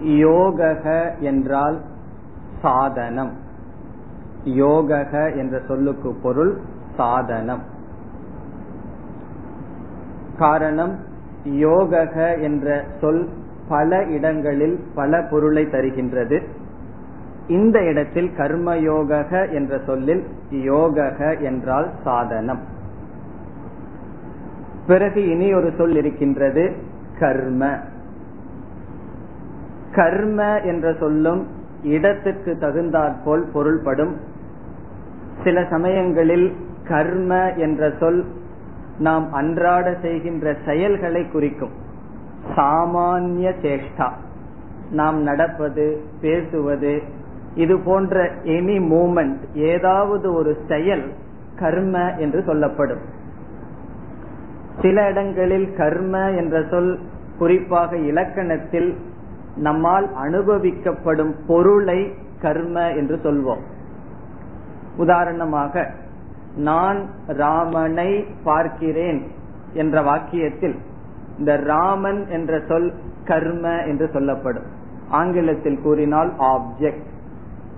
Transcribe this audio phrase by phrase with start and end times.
[0.01, 0.83] யோக
[1.19, 1.81] என்றால்
[2.63, 3.33] சாதனம்.
[4.45, 5.05] யோக
[5.37, 6.61] என்ற சொல்லுக்கு பொருள்
[6.97, 7.63] சாதனம்.
[10.39, 10.99] காரணம்
[11.45, 13.29] யோக என்ற சொல்
[13.69, 16.47] பல இடங்களில் பல பொருளை தருகின்றது.
[17.49, 22.61] இந்த இடத்தில் கர்மயோக என்ற சொல்லில் யோக என்றால் சாதனம்.
[24.87, 26.73] பிறகு இனி ஒரு சொல் இருக்கின்றது
[27.19, 27.77] கர்ம.
[29.95, 31.47] கர்ம என்ற சொல்லும்
[31.83, 34.17] இடத்துக்கு தகுந்தாற்போல் பொருள்படும்.
[35.45, 36.57] சில சமயங்களில்
[36.89, 38.25] கர்ம என்ற சொல்
[38.99, 41.73] நாம் அன்றாட செய்கின்ற செயல்களை குறிக்கும்.
[42.57, 44.11] சாமானிய சேஷ்டா.
[44.91, 47.03] நாம் நடப்பது பேசுவது
[47.59, 48.25] இது போன்ற
[48.57, 51.07] எனி மூமெண்ட் ஏதாவது ஒரு செயல்
[51.59, 53.05] கர்ம என்று சொல்லப்படும்.
[54.83, 56.93] சில இடங்களில் கர்ம என்ற சொல்
[57.39, 58.91] குறிப்பாக இலக்கணத்தில்
[59.57, 62.01] நம்மால் அனுபவிக்கப்படும் பொருளை
[62.43, 63.65] கர்ம என்று சொல்வோம்.
[64.97, 65.85] உதாரணமாக
[66.57, 68.11] நான் ராமனை
[68.45, 69.21] பார்க்கிறேன்
[69.73, 70.77] என்ற வாக்கியத்தில்
[71.39, 72.91] இந்த ராமன் என்ற சொல்
[73.25, 74.69] கர்ம என்று சொல்லப்படும்.
[75.09, 77.07] ஆங்கிலத்தில் கூறினால் ஆப்ஜெக்ட்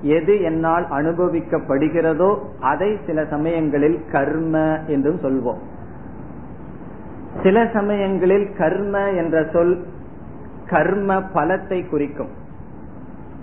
[0.00, 5.58] எது என்னால் அனுபவிக்கப்படுகிறதோ அதை சில சமயங்களில் கர்ம என்றும் சொல்வோம்.
[7.42, 9.86] சில சமயங்களில் கர்ம என்ற சொல்
[10.66, 12.28] கர்ம பலத்தை குறிக்கும்.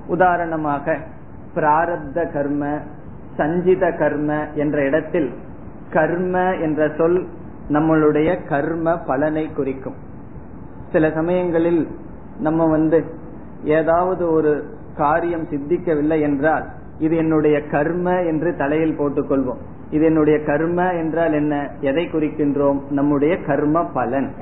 [0.07, 0.97] உதாரணமாக
[1.55, 2.79] பிராரப்த கர்ம
[3.37, 5.33] சஞ்சித கர்ம என்ற இடத்தில்
[5.93, 7.27] கர்ம என்ற சொல்
[7.69, 9.95] நம்மளுடைய கர்ம பலனை குறிக்கும்.
[10.91, 11.87] சில சமயங்களில்
[12.39, 13.03] நம்ம வந்து
[13.63, 16.65] ஏதாவது ஒரு காரியம் சித்திக்கவில்லை என்றால்
[16.99, 19.61] இது என்னுடைய கர்ம என்று தலையில் போட்டுக்கொள்வோம்.
[19.91, 21.69] இது என்னுடைய கர்ம என்றால் என்ன?
[21.79, 22.79] எதை குறிக்கின்றோம்?
[22.89, 24.33] நம்முடைய கர்ம பலன்.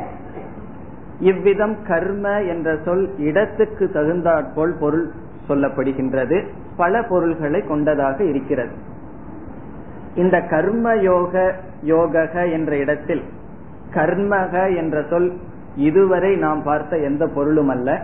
[1.20, 5.12] இவ்விதம் கர்ம என்ற சொல் இடத்துக்கு தகுந்தாற்போல் பொருள்
[5.48, 6.48] சொல்லப்படுகின்றது.
[6.78, 8.74] பல பொருள்களை கொண்டதாக இருக்கிறது.
[10.16, 13.24] இந்த கர்ம யோக யோக என்ற இடத்தில்
[13.94, 15.34] கர்மக என்ற சொல்
[15.76, 18.02] இதுவரை நாம் பார்த்த எந்த பொருளும் அல்ல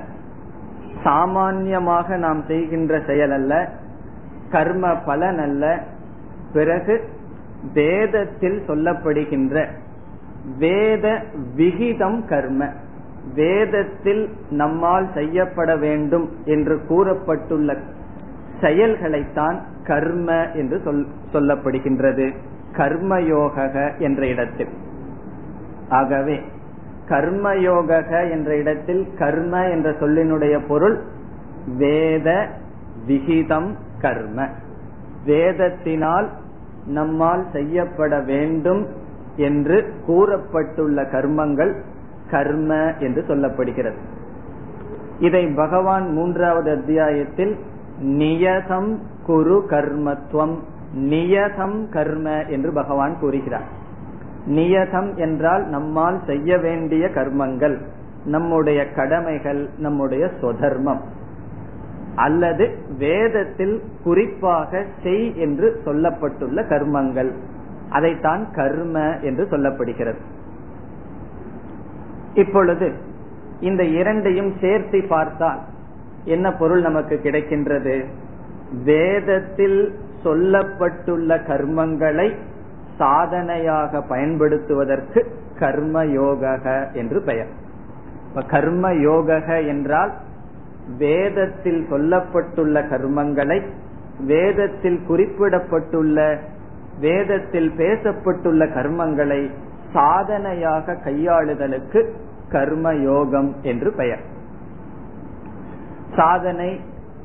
[1.03, 3.69] சாமான்யமாக நாம் செய்கின்ற செயல் அல்ல
[4.51, 5.83] கர்ம பலன் அல்ல
[6.53, 7.09] பிறகு
[7.73, 9.67] வேதத்தில் சொல்லப்படுகின்ற
[10.57, 11.23] வேத
[11.55, 12.69] விகிதம் கர்ம.
[13.33, 17.77] வேதத்தில் நம்மால் செய்யப்பட வேண்டும் என்று கூறப்பட்டுள்ள
[18.61, 22.35] செயல்களைத்தான் கர்ம என்று சொல் சொல்லப்படுகின்றது.
[22.77, 24.69] கர்மயோக என்ற இடத்தில்.
[25.89, 26.41] ஆகவே
[27.11, 27.89] கர்மயோக
[28.31, 30.97] என்ற இடத்தில் கர்ம என்ற சொல்லினுடைய பொருள்
[31.77, 32.47] வேத
[33.05, 34.47] விகிதம் கர்ம.
[35.25, 36.27] வேதத்தினால்
[36.85, 38.87] நம்மால் செய்யப்பட வேண்டும்
[39.35, 41.73] என்று கூறப்பட்டுள்ள கர்மங்கள்
[42.31, 43.99] கர்ம என்று சொல்லப்படுகிறது.
[45.19, 47.59] இதை பகவான் மூன்றாவது அத்தியாயத்தில்
[48.03, 50.55] நியதம் குரு கர்மத்துவம்
[50.95, 53.69] நியதம் கர்ம என்று பகவான் கூறுகிறார்.
[54.47, 57.81] நியதம் என்றால் நம்மால் செய்ய வேண்டிய கர்மங்கள்
[58.25, 61.01] நம்முடைய கடமைகள் நம்முடைய சொதர்மம்
[62.15, 67.31] அல்லது வேதத்தில் குறிப்பாக செய் என்று சொல்லப்பட்டுள்ள கர்மங்கள்.
[67.89, 70.19] அதைத்தான் கர்ம என்று சொல்லப்படுகிறது.
[72.33, 72.93] இப்பொழுது
[73.59, 75.59] இந்த இரண்டையும் சேர்த்து பார்த்தால்
[76.25, 78.05] என்ன பொருள் நமக்கு கிடைக்கின்றது?
[78.83, 82.35] வேதத்தில் சொல்லப்பட்டுள்ள கர்மங்களை
[83.01, 85.21] சாதனையாக பயன்படுத்துவதற்கு
[85.59, 86.41] கர்ம யோக
[86.93, 87.51] என்று பெயர்.
[88.47, 89.37] கர்ம யோக
[89.67, 90.11] என்றால்
[90.97, 93.59] வேதத்தில் சொல்லப்பட்டுள்ள கர்மங்களை
[94.25, 96.17] வேதத்தில் குறிப்பிடப்பட்டுள்ள
[96.99, 99.41] வேதத்தில் பேசப்பட்டுள்ள கர்மங்களை
[99.93, 102.01] சாதனையாக கையாளுதலுக்கு
[102.51, 104.23] கர்ம யோகம் என்று பெயர்.
[106.15, 106.69] சாதனை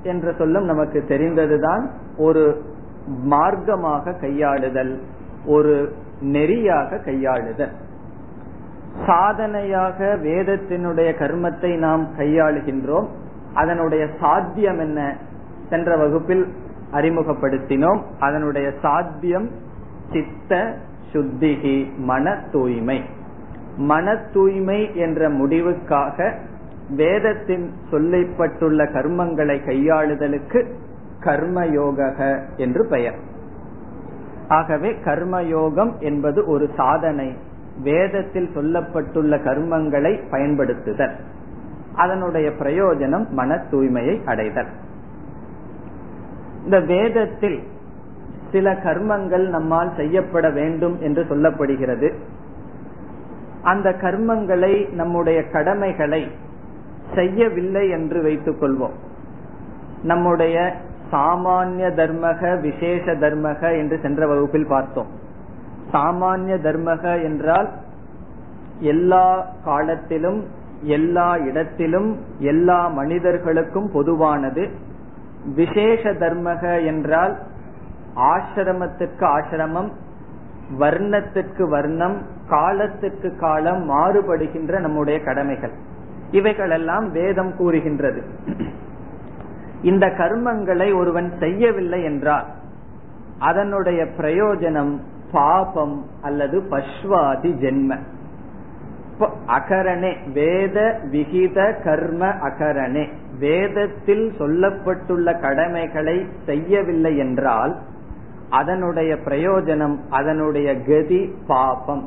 [0.03, 1.85] என்ற சொல்லும் நமக்கு தெரிந்ததுதான்
[2.17, 2.45] ஒரு
[3.31, 4.95] மார்க்கமாக கையாளுதல்
[5.47, 7.73] ஒரு நெறியாக கையாளுதல்
[9.07, 13.07] சாதனையாக வேதத்தினுடைய கர்மத்தை நாம் கையாளுகின்றோம்.
[13.55, 15.17] அதனுடைய சாத்தியம் என்ன
[15.71, 16.47] சென்ற வகுப்பில்
[16.93, 18.03] அறிமுகப்படுத்தினோம்.
[18.19, 19.51] அதனுடைய சாத்தியம்
[20.13, 20.75] சித்த
[21.13, 23.03] சுத்திகி மன தூய்மை.
[23.77, 26.33] மன தூய்மை என்ற முடிவுக்காக
[26.91, 30.67] வேதத்தின் சொல்லப்பட்டுள்ள கர்மங்களை கையாளுதலுக்கு
[31.21, 33.35] கர்மயோக என்று பெயர்.
[34.49, 37.37] ஆகவே கர்மயோகம் என்பது ஒரு சாதனை.
[37.83, 41.15] வேதத்தில் சொல்லப்பட்டுள்ள கர்மங்களை பயன்படுத்துதல்.
[41.95, 44.69] அதனுடைய பிரயோஜனம் மன தூய்மையை அடைதல்.
[46.65, 47.63] இந்த வேதத்தில்
[48.53, 52.15] சில கர்மங்கள் நம்மால் செய்யப்பட வேண்டும் என்று சொல்லப்படுகிறது.
[53.63, 56.31] அந்த கர்மங்களை நம்முடைய கடமைகளை
[57.15, 58.95] செய்யவில்லை என்று வைத்துக் கொள்வோம்
[60.03, 60.75] நம்முடைய
[61.13, 65.07] சாமானிய தர்மக விசேஷ தர்மக என்று சென்ற வகுப்பில் பார்த்தோம்.
[65.93, 67.69] சாமானிய தர்மக என்றால்
[68.79, 70.45] எல்லா காலத்திலும்
[70.81, 74.69] எல்லா இடத்திலும் எல்லா மனிதர்களுக்கும் பொதுவானது.
[75.55, 77.37] விசேஷ தர்மக என்றால்
[78.17, 79.91] ஆசிரமத்திற்கு ஆசிரமம்
[80.79, 85.73] வர்ணத்திற்கு வர்ணம் காலத்திற்கு காலம் மாறுபடுகின்ற நம்முடைய கடமைகள்.
[86.31, 88.23] இவைகளெல்லாம் வேதம் கூறுகின்றது.
[89.87, 92.47] இந்த கர்மங்களை ஒருவன் செய்யவில்லை என்றால்
[93.39, 94.93] அதனுடைய பிரயோஜனம்
[95.33, 97.99] பாபம் அல்லது பஸ்வாதி ஜென்ம.
[99.47, 103.05] அகரணே வேத விகித கர்ம அகரணே.
[103.39, 107.75] வேதத்தில் சொல்லப்பட்டுள்ள கடமைகளை செய்யவில்லை என்றால்
[108.51, 112.05] அதனுடைய பிரயோஜனம் அதனுடைய கதி பாபம்.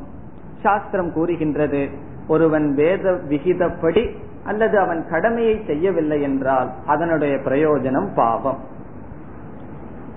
[0.62, 1.88] சாஸ்திரம் கூறுகின்றது
[2.30, 4.02] ஒருவன் வேத விகிதப்படி
[4.44, 8.58] அல்லது அவன் கடமையை செய்யவில்லை என்றால் அதனுடைய பிரயோஜனம் பாவம்.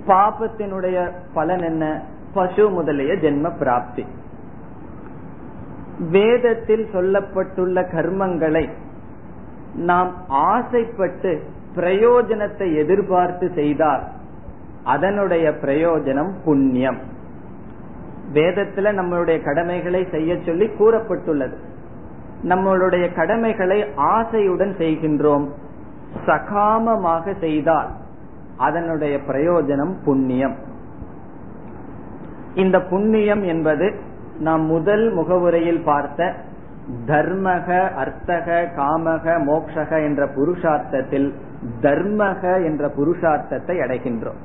[0.08, 2.02] பாபத்தினுடைய பலன் என்ன?
[2.34, 4.06] பசு முதலிய ஜென்ம பிராப்தி.
[6.10, 8.70] வேதத்தில் சொல்லப்பட்டுள்ள கர்மங்களை
[9.76, 11.42] நாம் ஆசைப்பட்டு
[11.76, 14.04] பிரயோஜனத்தை எதிர்பார்த்து செய்தால்
[14.84, 17.00] அதனுடைய பிரயோஜனம் புண்ணியம்.
[18.34, 21.56] வேதத்துல நம்மளுடைய கடமைகளை செய்ய சொல்லி கூறப்பட்டுள்ளது.
[22.44, 25.46] நம்மளுடைய கடமைகளை ஆசையுடன் செய்கின்றோம்.
[26.26, 27.90] சகாமமாக செய்தால்
[28.58, 30.56] அதனுடைய பிரயோஜனம் புண்ணியம்.
[32.56, 33.94] இந்த புண்ணியம் என்பது
[34.40, 36.34] நாம் முதல் முகவுரையில் பார்த்த
[37.08, 41.34] தர்மக அர்த்தக காமக மோக்ஷக என்ற புருஷார்த்தத்தில்
[41.82, 44.42] தர்மக என்ற புருஷார்த்தத்தை அடைகின்றோம்.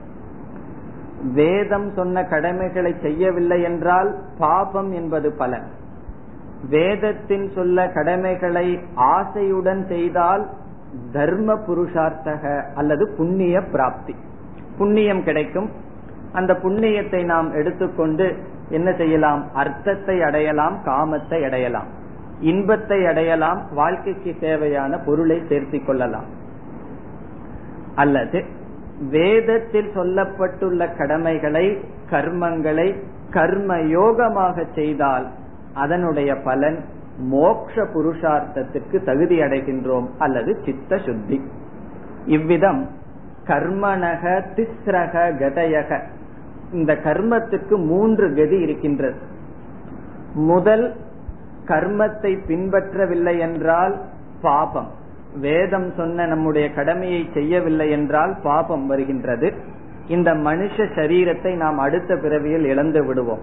[1.34, 5.66] வேதம் சொன்ன கடமைகளை செய்யவில்லை என்றால் பாபம் என்பது பலன்.
[6.64, 10.48] வேதத்தின் சொல்ல கடமைகளை ஆசையுடன் செய்தால்
[11.12, 14.14] தர்ம புருஷார்த்தக அல்லது புண்ணிய பிராப்தி.
[14.78, 15.70] புண்ணியம் கிடைக்கும்.
[16.32, 18.36] அந்த புண்ணியத்தை நாம் எடுத்துக்கொண்டு
[18.70, 19.44] என்ன செய்யலாம்?
[19.54, 21.86] அர்த்தத்தை அடையலாம் காமத்தை அடையலாம்.
[22.40, 26.24] இன்பத்தை அடையலாம் வாழ்க்கைக்கு தேவையான பொருளை சேர்த்திக் கொள்ளலாம்.
[27.94, 28.44] அல்லது
[29.10, 31.78] வேதத்தில் சொல்லப்பட்டுள்ள கடமைகளை
[32.10, 35.26] கர்மங்களை கர்ம யோகமாக செய்தால்
[35.78, 36.78] அதனுடைய பலன்
[37.18, 41.40] மோக்ஷ புருஷார்த்தத்திற்கு தகுதி அடைகின்றோம் அல்லது சித்த சுத்தி.
[42.26, 42.88] இவ்விதம்
[43.46, 46.00] கர்மனக திஸ்ரக கதயக.
[46.72, 49.18] இந்த கர்மத்துக்கு மூன்று கதி இருக்கின்றது.
[50.34, 50.86] முதல்
[51.64, 53.94] கர்மத்தை பின்பற்றவில்லை என்றால்
[54.42, 54.90] பாபம்.
[55.40, 59.52] வேதம் சொன்ன நம்முடைய கடமையை செய்யவில்லை என்றால் பாபம் வருகின்றது.
[60.08, 63.42] இந்த மனுஷ சரீரத்தை நாம் அடுத்த பிறவியில் இழந்து விடுவோம்.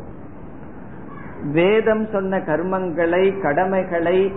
[1.41, 4.31] வேதம் சொன்ன கர்மங்களை கடமைகளை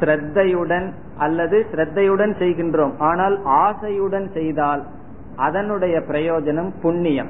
[0.00, 2.94] ஸ்ரத்தையுடன் அல்லது ஸ்ரத்தையுடன் செய்கின்றோம்.
[2.98, 4.82] ஆனால் ஆசையுடன் செய்தால்
[5.36, 7.28] அதனுடைய பிரயோஜனம் புண்ணியம்.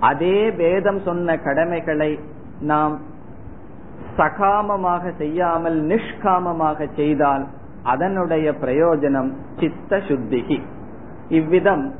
[0.00, 2.18] அதே வேதம் சொன்ன கடமைகளை
[2.60, 3.00] நாம்
[4.16, 7.46] சகாமமாக செய்யாமல் நிஷ்காமமாக செய்தால்
[7.82, 9.30] அதனுடைய பிரயோஜனம்
[9.60, 10.62] சித்த சுத்திகி
[11.28, 11.94] இவ்விதம்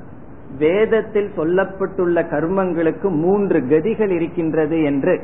[0.58, 5.14] வேதத்தில் சொல்லப்பட்டுள்ள கர்மங்களுக்கு மூன்று கதிகள் இருக்கின்றது என்று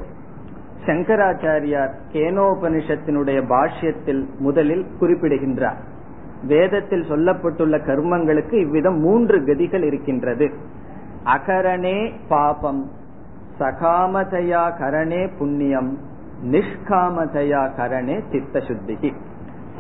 [0.87, 5.81] சங்கராச்சாரியார் கேனோபனிஷத்தினுடைய பாஷ்யத்தில் முதலில் குறிப்பிடுகின்றார்.
[6.45, 10.47] வேதத்தில் சொல்லப்பட்டுள்ள கர்மங்களுக்கு இவ்விதம் மூன்று கதிகள் இருக்கின்றது.
[11.25, 12.91] அகரணே பாபம்
[13.59, 15.99] சகாமதையா கரணே புண்ணியம்
[16.51, 19.11] நிஷ்காமதையா கரணே சித்த சுத்திகி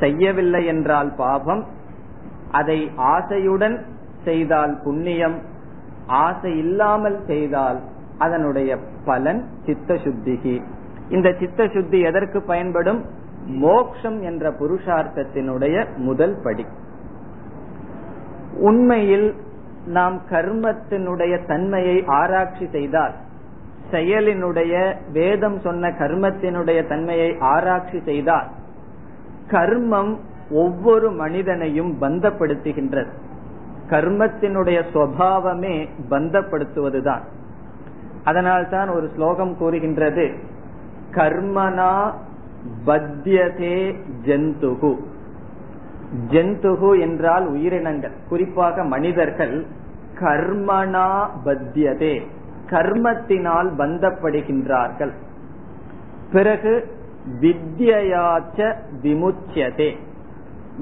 [0.00, 1.62] செய்யவில்லை என்றால் பாபம்
[2.50, 3.76] அதை ஆசையுடன்
[4.24, 5.38] செய்தால் புண்ணியம்
[6.06, 7.78] ஆசை இல்லாமல் செய்தால்
[8.18, 8.70] அதனுடைய
[9.04, 10.62] பலன் சித்த சுத்திகி
[11.10, 13.04] இந்த சித்த சுத்தி எதற்கு பயன்படும்?
[13.46, 16.66] மோக்ஷம் என்ற புருஷார்த்தத்தினுடைய முதல் படி.
[18.58, 19.34] உண்மையில்
[19.86, 23.14] நாம் கர்மத்தினுடைய தன்மையை ஆராய்ச்சி செய்தால்
[23.90, 28.48] செயலினுடைய வேதம் சொன்ன கர்மத்தினுடைய தன்மையை ஆராய்ச்சி செய்தால்
[29.50, 30.16] கர்மம்
[30.50, 33.08] ஒவ்வொரு மனிதனையும் பந்தப்படுத்துகின்றது.
[33.88, 37.22] கர்மத்தினுடைய சுவாவமே பந்தப்படுத்துவதுதான்.
[38.24, 40.58] அதனால்தான் ஒரு ஸ்லோகம் கூறுகின்றது
[41.14, 42.12] கர்மனா
[42.86, 44.96] பத்தியதே ஜந்துகு.
[46.30, 48.12] ஜந்துகு என்றால் உயிரினங்கள்.
[48.28, 49.66] குறிப்பாக மனிதர்கள்
[50.20, 52.26] கர்மனா பத்தியதே.
[52.70, 55.10] கர்மத்தினால் பந்தப்படுகின்றார்கள்.
[56.32, 56.98] பிறகு
[57.40, 59.96] வித்யாச்ச விமுச்சியதே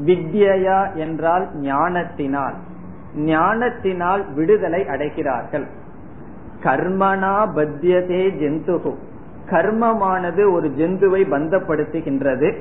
[0.04, 2.54] வித்யா என்றால் ஞானத்தினால்.
[3.16, 5.66] ஞானத்தினால் விடுதலை அடைகிறார்கள்.
[6.62, 8.94] கர்மனா பத்தியதே ஜந்துகு.
[9.50, 12.56] கர்மமானது ஒரு ஜந்துவை பந்தப்படுத்துகின்றது.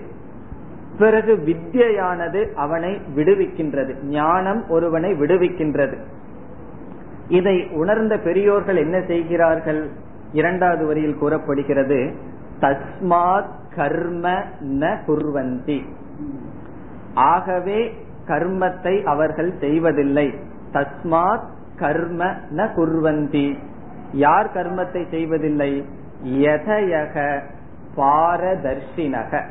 [0.97, 4.03] பிறகு வித்யானது அவனை விடுவிக்கின்றது.
[4.03, 5.97] ஞானம் ஒருவனை விடுவிக்கின்றது.
[7.27, 9.89] இதை உணர்ந்த பெரியோர்கள் என்ன செய்கிறார்கள்?
[10.31, 12.13] இரண்டாவது வரியில் கூறப்படுகிறது
[12.61, 15.81] தஸ்மாத் கர்ம ந குர்வந்தி.
[17.13, 20.33] ஆகவே கர்மத்தை அவர்கள் செய்வதில்லை.
[20.73, 23.57] தஸ்மாத் கர்ம ந குர்வந்தி.
[24.13, 25.85] யார் கர்மத்தை செய்வதில்லை?
[26.25, 27.41] யதயக
[27.97, 29.41] பாரதர்ஷினக.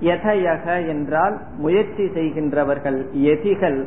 [0.00, 3.86] யதயக என்றால் முயற்சி செய்கின்றவர்கள் எதிகள்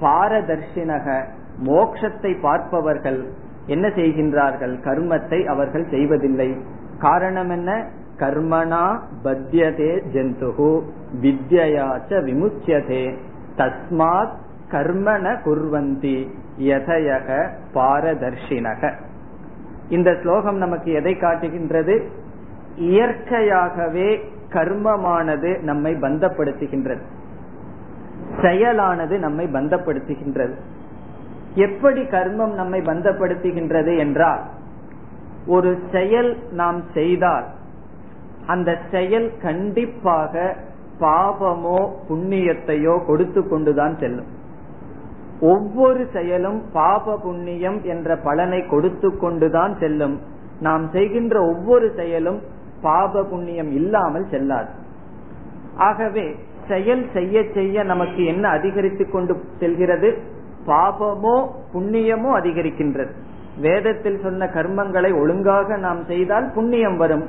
[0.00, 1.24] பாரதர்ஷினக
[1.66, 3.24] மோக்ஷத்தை பார்ப்பவர்கள்
[3.66, 4.80] என்ன செய்கின்றார்கள்?
[4.84, 6.56] கர்மத்தை அவர்கள் செய்வதில்லை.
[6.98, 7.88] காரணம் என்ன?
[8.18, 10.82] கர்மனா பத்தியதே ஜந்துகு
[11.22, 13.14] வித்யாச்ச விமுச்சியதே
[13.56, 14.34] தஸ்மாத்
[14.70, 18.92] கர்மண குர்வந்தி யதயக பாரதர்ஷினக.
[19.88, 22.08] இந்த ஸ்லோகம் நமக்கு எதை காட்டுகின்றது?
[22.76, 27.00] இயற்கையாகவே கர்மமானது நம்மை பந்தப்படுத்துகின்றது.
[28.42, 30.54] செயலானது நம்மை பந்தப்படுத்துகின்றது.
[31.54, 34.40] எப்படி கர்மம் நம்மை பந்தப்படுத்துகின்றது என்றால்
[35.46, 37.44] ஒரு செயல் நாம் செய்தால்
[38.46, 40.56] அந்த செயல் கண்டிப்பாக
[41.00, 44.42] பாபமோ புண்ணியத்தையோ கொடுத்து கொண்டுதான் செல்லும்.
[45.44, 50.20] ஒவ்வொரு செயலும் பாப புண்ணியம் என்ற பலனை கொடுத்து கொண்டுதான் செல்லும்.
[50.60, 52.40] நாம் செய்கின்ற ஒவ்வொரு செயலும்
[52.82, 54.68] பாப புண்ணியம் இல்லாமல் செல்லாது.
[55.76, 56.34] ஆகவே
[56.68, 60.18] செயல் செய்ய செய்ய நமக்கு என்ன அதிகரித்துக் கொண்டு செல்கிறது?
[60.66, 61.36] பாபமோ
[61.74, 63.12] புண்ணியமோ அதிகரிக்கின்றது.
[63.60, 67.24] வேதத்தில் சொன்ன கர்மங்களை ஒழுங்காக நாம் செய்தால் புண்ணியம் வரும்.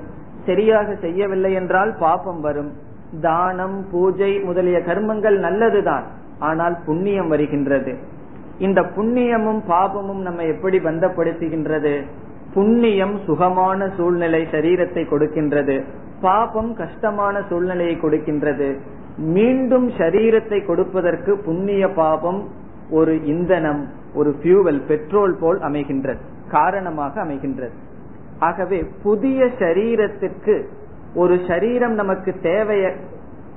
[0.46, 2.72] சரியாக செய்யவில்லை என்றால் பாபம் வரும்.
[3.22, 6.06] தானம் பூஜை முதலிய கர்மங்கள் நல்லதுதான்.
[6.40, 7.98] ஆனால் புண்ணியம் வருகின்றது.
[8.58, 12.02] இந்த புண்ணியமும் பாபமும் நம்ம எப்படி பந்தப்படுத்துகின்றது?
[12.54, 15.84] புண்ணியம் சுகமான சூழ்நிலை சரீரத்தை கொடுக்கின்றது.
[16.22, 18.80] பாபம் கஷ்டமான சூழ்நிலையை கொடுக்கின்றது.
[19.18, 22.48] மீண்டும் சரீரத்தை கொடுப்பதற்கு புண்ணிய பாபம்
[22.90, 26.18] ஒரு இந்தனம் ஒரு பியூவல் பெட்ரோல் போல் அமைகின்றது.
[26.50, 27.72] காரணமாக அமைகின்றது.
[28.40, 30.66] ஆகவே புதிய சரீரத்திற்கு
[31.16, 32.96] ஒரு சரீரம் நமக்கு தேவைய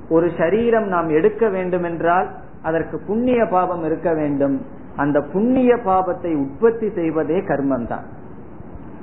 [0.09, 2.29] ஒரு சரீரம் நாம் எடுக்க வேண்டும் என்றால்
[2.61, 4.65] அதற்கு புண்ணிய பாபம் இருக்க வேண்டும்.
[4.95, 8.05] அந்த புண்ணிய பாபத்தை உற்பத்தி செய்வதே கர்மம் தான்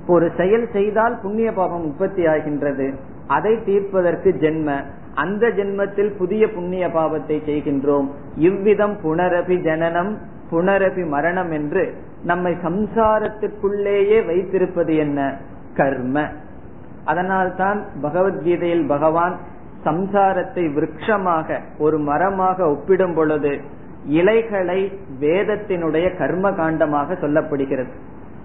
[0.06, 2.94] ஒரு செயல் செய்தால் புண்ணிய பாபம் உற்பத்தி ஆகின்றது.
[3.26, 4.84] அதை தீர்ப்பதற்கு ஜென்ம.
[5.14, 8.10] அந்த ஜென்மத்தில் புதிய புண்ணிய பாவத்தை செய்கின்றோம்.
[8.36, 10.18] இவ்விதம் புனரபி ஜனனம்
[10.50, 11.94] புனரபி மரணம் என்று
[12.24, 15.36] நம்மை சம்சாரத்திற்குள்ளேயே வைத்திருப்பது என்ன?
[15.74, 16.28] கர்ம.
[17.04, 19.38] அதனால்தான் பகவத்கீதையில் பகவான்
[19.86, 23.60] சம்சாரத்தை விரக்ஷமாக ஒரு மரமாக ஒப்பிடும் பொழுது
[24.06, 24.80] இலைகளை
[25.20, 27.92] வேதத்தினுடைய கர்ம காண்டமாக சொல்லப்படுகிறது.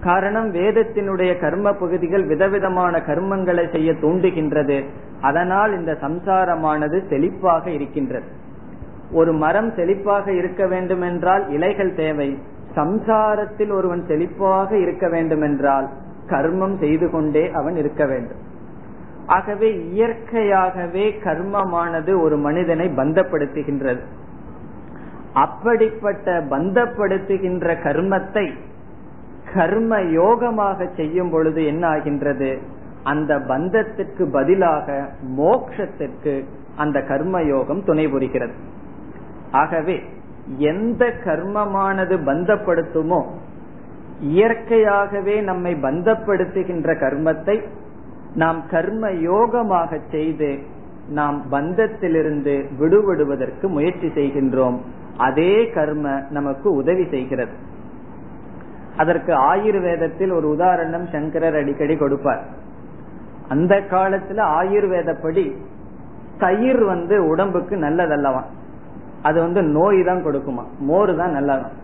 [0.02, 4.78] காரணம் வேதத்தினுடைய கர்ம பகுதிகள் விதவிதமான கர்மங்களை செய்ய தூண்டுகின்றது.
[5.20, 8.28] அதனால் இந்த சம்சாரமானது செழிப்பாக இருக்கின்றது.
[9.12, 12.38] ஒரு மரம் செழிப்பாக இருக்க வேண்டும் என்றால் இலைகள் தேவை.
[12.74, 15.88] சம்சாரத்தில் ஒருவன் செழிப்பாக இருக்க வேண்டும் என்றால்
[16.28, 18.42] கர்மம் செய்து கொண்டே அவன் இருக்க வேண்டும்.
[19.26, 24.00] ஆகவே இயற்கையாகவே கர்மமானது ஒரு மனிதனை பந்தப்படுத்துகின்றது.
[25.32, 28.52] அப்படிப்பட்ட பந்தப்படுத்துகின்ற கர்மத்தை
[29.54, 32.58] கர்ம யோகமாக செய்யும் பொழுது என்ன ஆகின்றது
[33.02, 36.44] அந்த பந்தத்திற்கு பதிலாக மோக்ஷத்திற்கு
[36.76, 38.52] அந்த கர்ம யோகம் துணை புரிகிறது.
[39.50, 40.02] ஆகவே
[40.58, 43.24] எந்த கர்மமானது பந்தப்படுத்துமோ
[44.20, 47.62] இயற்கையாகவே நம்மை பந்தப்படுத்துகின்ற கர்மத்தை
[48.34, 50.58] நாம் கர்ம யோகமாக செய்து
[51.08, 54.78] நாம் பந்தத்திலிருந்து விடுபடுவதற்கு முயற்சி செய்கின்றோம்.
[55.16, 57.50] அதே கர்ம நமக்கு உதவி செய்கிறது.
[58.96, 62.44] அதற்கு ஆயுர்வேதத்தில் ஒரு உதாரணம் சங்கரர் அடிக்கடி கொடுப்பார்.
[63.48, 65.56] அந்த காலத்துல ஆயுர்வேதப்படி
[66.38, 68.42] தயிர் வந்து உடம்புக்கு நல்லதல்லவா?
[69.22, 70.64] அது வந்து நோய் தான் கொடுக்குமா?
[70.78, 71.80] மோர் தான் நல்லதான்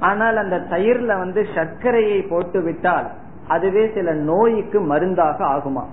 [0.00, 3.10] ஆனால் அந்த தயிர்ல வந்து சர்க்கரையை போட்டு விட்டால்
[3.48, 5.84] அதுவே சில நோய்க்கு மருந்தாக ஆகுமா?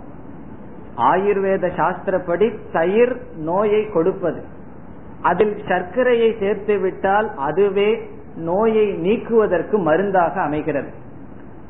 [0.97, 4.43] ஆயுர்வேத சாஸ்திரப்படி தயிர் நோயை கொடுப்பது.
[5.21, 10.89] அதில் சர்க்கரையை சேர்த்து விட்டால் அதுவே நோயை நீக்குவதற்கு மருந்தாக அமைகிறது.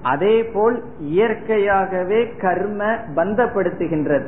[0.01, 2.83] அதே போல் இயற்கையாகவே கர்ம
[3.15, 4.25] பந்தப்படுத்துகின்றது.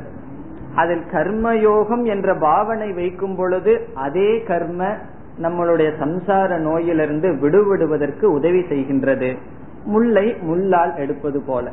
[0.74, 4.96] அதில் கர்மயோகம் என்ற பாவனை வைக்கும் பொழுது அதே கர்ம
[5.42, 9.36] நம்மளுடைய சம்சார நோயிலிருந்து விடுவிடுவதற்கு உதவி செய்கின்றது.
[9.84, 11.70] முல்லை முள்ளால் எடுப்பது போல.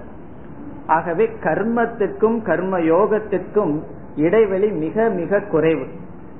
[0.87, 3.79] ஆகவே கர்மத்துக்கும் கர்ம யோகத்திற்கும்
[4.15, 5.85] இடைவெளி மிக மிக குறைவு.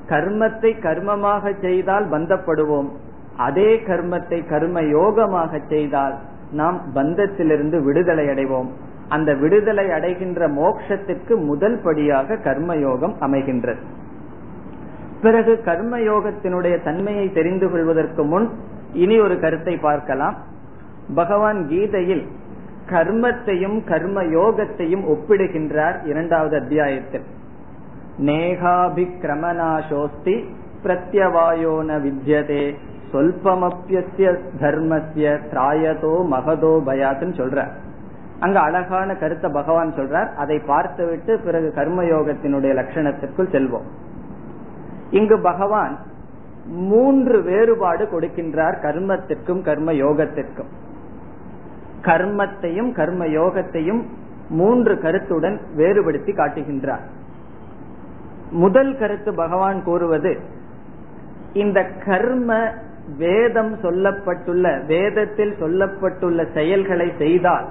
[0.10, 2.90] கர்மத்தை கர்மமாக செய்தால் பந்தப்படுவோம்.
[3.38, 6.16] அதே கர்மத்தை கர்ம யோகமாக செய்தால்
[6.52, 8.70] நாம் பந்தத்திலிருந்து விடுதலை அடைவோம்.
[9.10, 13.82] அந்த விடுதலை அடைகின்ற மோட்சத்திற்கு முதல் படியாக கர்மயோகம் அமைகின்றது.
[15.22, 18.50] பிறகு கர்மயோகத்தினுடைய தன்மையை தெரிந்து கொள்வதற்கு முன்
[18.94, 20.38] இனி ஒரு கருத்தை பார்க்கலாம்.
[21.16, 22.28] பகவான் கீதையில்
[22.90, 27.24] கர்மத்தையும் கர்ம யோகத்தையும் ஒப்பிடுகின்றார் இரண்டாவது அத்தியாயத்தில்.
[28.18, 30.50] நேகாபிக்கிரமநாசோஸ்தி
[30.84, 32.76] பிரத்யவாயோன வித்யதே
[33.12, 37.68] சொல்பமப்பிய தர்மசிய திராயதோ மகதோ பயாத்துன்னு சொல்ற
[38.40, 40.34] அங்க அழகான கருத்தை பகவான் சொல்றார்.
[40.34, 43.84] அதை பார்த்துவிட்டு பிறகு கர்மயோகத்தினுடைய லட்சணத்திற்குள் செல்வோம்.
[45.10, 46.00] இங்கு பகவான்
[46.66, 50.68] மூன்று வேறுபாடு கொடுக்கின்றார் கர்மத்திற்கும் கர்ம யோகத்திற்கும்
[52.02, 54.02] கர்மத்தையும் கர்ம யோகத்தையும்
[54.50, 57.06] மூன்று கருத்துடன் வேறுபடுத்தி காட்டுகின்றார்.
[58.52, 60.40] முதல் கருத்து பகவான் கூறுவது
[61.54, 62.60] இந்த கர்ம
[63.18, 67.68] வேதம் சொல்லப்பட்டுள்ள வேதத்தில் சொல்லப்பட்டுள்ள செயல்களை செய்தால்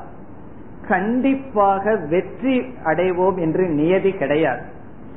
[0.88, 4.62] கண்டிப்பாக வெற்றி அடைவோம் என்று நியதி கிடையாது.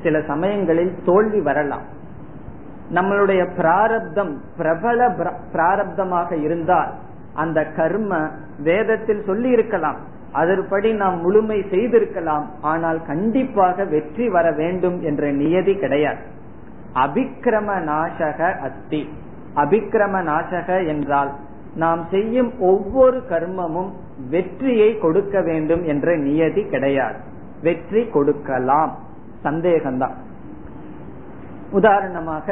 [0.02, 1.86] சில சமயங்களில் தோல்வி வரலாம்.
[2.94, 5.08] நம்மளுடைய பிராரப்தம் பிரபல
[5.52, 6.92] பிராரப்தமாக இருந்தால்
[7.34, 8.30] அந்த கர்ம
[8.62, 9.98] வேதத்தில் சொல்லி இருக்கலாம்
[10.32, 12.46] அதன்படி நாம் முழுமை செய்திருக்கலாம்.
[12.60, 16.22] ஆனால் கண்டிப்பாக வெற்றி வர வேண்டும் என்ற நியதி கிடையாது.
[16.94, 19.02] அபிக்கிரம நாசக அஸ்தி.
[19.56, 21.30] அபிக்கிரம நாசக என்றால்
[21.74, 23.90] நாம் செய்யும் ஒவ்வொரு கர்மமும்
[24.30, 27.18] வெற்றியை கொடுக்க வேண்டும் என்ற நியதி கிடையாது.
[27.62, 28.92] வெற்றி கொடுக்கலாம்.
[29.44, 30.16] சந்தேகம்தான்.
[31.70, 32.46] உதாரணமாக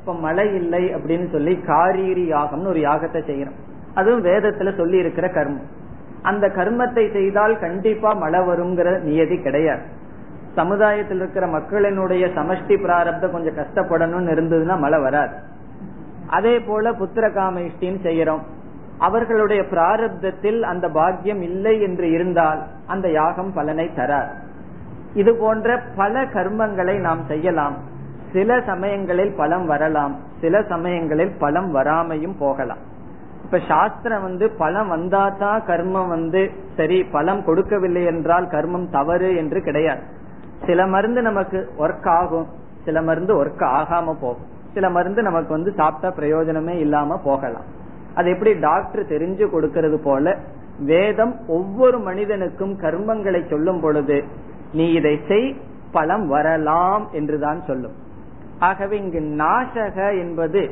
[0.00, 3.60] இப்ப மழை இல்லை அப்படின்னு சொல்லி காரீரி யாகம்னு ஒரு யாகத்தை செய்யறோம்.
[3.96, 5.68] அதுவும் வேதத்துல சொல்லி இருக்கிற கர்மம்.
[6.22, 9.84] அந்த கர்மத்தை செய்தால் கண்டிப்பா மழை வருங்கிற நியதி கிடையாது.
[10.54, 15.34] சமுதாயத்தில் இருக்கிற மக்களினுடைய சமஷ்டி பிராரப்தம் கொஞ்சம் கஷ்டப்படணும்னு இருந்ததுன்னா மழை வராது.
[16.28, 18.42] அதே போல புத்திர காமேஷ்டின்னு செய்யறோம்.
[18.98, 24.30] அவர்களுடைய பிராரப்தத்தில் அந்த பாக்கியம் இல்லை என்று இருந்தால் அந்த யாகம் பலனை தரார்
[25.14, 27.76] இது போன்ற பல கர்மங்களை நாம் செய்யலாம்.
[28.32, 30.14] சில சமயங்களில் பலம் வரலாம்.
[30.40, 32.82] சில சமயங்களில் பலம் வராமையும் போகலாம்.
[33.46, 40.02] இப்ப சாஸ்திரம் வந்து பலம் வந்தாதான் கர்மம் வந்து சரி பலம் கொடுக்கவில்லை என்றால் கர்மம் தவறு என்று கிடையாது.
[40.66, 42.46] சில மருந்து நமக்கு ஒர்க் ஆகும்
[42.84, 44.48] சில மருந்து ஒர்க் ஆகாம போகும்.
[44.72, 47.66] சில மருந்து நமக்கு வந்து சாப்பிட்டா பிரயோஜனமே இல்லாம போகலாம்.
[48.14, 50.36] அது எப்படி டாக்டர் தெரிஞ்சு கொடுக்கறது போல
[50.80, 54.24] வேதம் ஒவ்வொரு மனிதனுக்கும் கர்மங்களை சொல்லும் பொழுது
[54.72, 55.56] நீ இதை செய்
[55.92, 57.96] பலம் வரலாம் என்றுதான் சொல்லும்.
[58.58, 60.62] ஆகவே இங்கு நாசக என்பது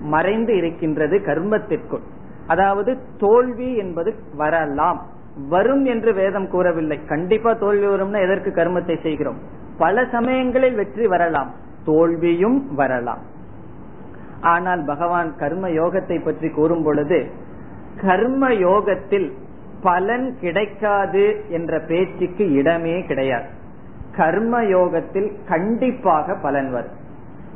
[0.00, 2.02] மறைந்து இருக்கின்றது கர்மத்திற்குள்.
[2.46, 5.06] அதாவது தோல்வி என்பது வரலாம்.
[5.48, 7.04] வரும் என்று வேதம் கூறவில்லை.
[7.04, 9.36] கண்டிப்பா தோல்வி வரும்னா எதற்கு கர்மத்தை செய்கிறோம்?
[9.78, 11.50] பல சமயங்களில் வெற்றி வரலாம்.
[11.84, 13.18] தோல்வியும் வரலாம்.
[14.40, 17.30] ஆனால் பகவான் கர்ம யோகத்தை பற்றி கூறும் பொழுது
[18.00, 19.32] கர்ம யோகத்தில்
[19.82, 23.44] பலன் கிடைக்காது என்ற பேச்சுக்கு இடமே கிடையாது.
[24.16, 26.96] கர்ம யோகத்தில் கண்டிப்பாக பலன் வரும்.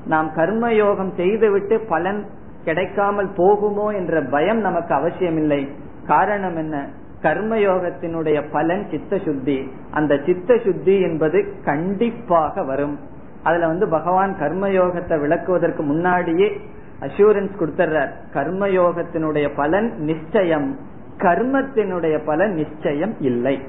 [0.07, 2.27] நாம் கர்ம யோகம் செய்துவிட்டு பலன்
[2.65, 5.69] கிடைக்காமல் போகுமோ என்ற பயம் நமக்கு அவசியமில்லை.
[6.07, 6.87] காரணம் என்ன?
[7.23, 12.99] கர்மயோகத்தினுடைய பலன் சித்த சுத்தி அந்த சித்த சுத்தி என்பது கண்டிப்பாக வரும்.
[13.43, 16.61] அதுல வந்து பகவான் கர்மயோகத்தை விளக்குவதற்கு முன்னாடியே
[17.01, 20.77] அஷூரன்ஸ் கொடுத்துறார் கர்மயோகத்தினுடைய பலன் நிச்சயம்.
[21.19, 23.63] கர்மத்தினுடைய பலன் நிச்சயம் இல்லை.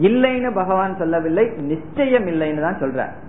[0.00, 3.23] இல்லைன்னு பகவான் சொல்லவில்லை நிச்சயம் இல்லைன்னு தான் சொல்றார்.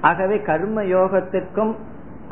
[0.00, 1.72] ஆகவே கர்ம யோகத்திற்கும்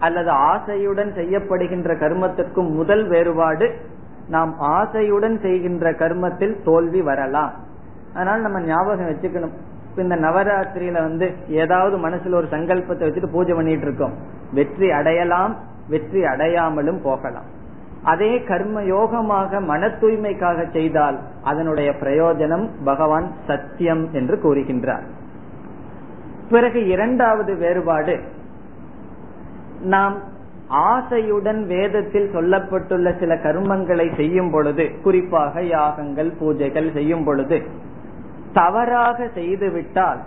[0.00, 3.76] அல்லது ஆசையுடன் செய்யப்படுகின்ற கர்மத்திற்கும் முதல் வேறுபாடு
[4.28, 7.52] நாம் ஆசையுடன் செய்கின்ற கர்மத்தில் தோல்வி வரலாம்.
[8.14, 9.54] அதனால நம்ம ஞாபகம் வச்சுக்கணும்.
[9.96, 14.14] இந்த நவராத்திரியில வந்து ஏதாவது மனசுல ஒரு சங்கல்பத்தை வச்சுட்டு பூஜை பண்ணிட்டு இருக்கோம்.
[14.52, 15.56] வெற்றி அடையலாம்
[15.88, 17.44] வெற்றி அடையாமலும் போகலாம்.
[18.02, 25.06] அதே கர்ம யோகமாக மன தூய்மைக்காக செய்தால் அதனுடைய பிரயோஜனம் பகவான் சத்தியம் என்று கூறுகின்றார்.
[26.50, 28.20] பிறகு இரண்டாவது வேறுபாடு.
[29.80, 30.16] நாம்
[30.70, 37.62] ஆசையுடன் வேதத்தில் சொல்லப்பட்டுள்ள சில கர்மங்களை செய்யும் பொழுது குறிப்பாக யாகங்கள் பூஜைகள் செய்யும் பொழுது
[38.52, 40.18] தவறாக செய்துவிட்டால்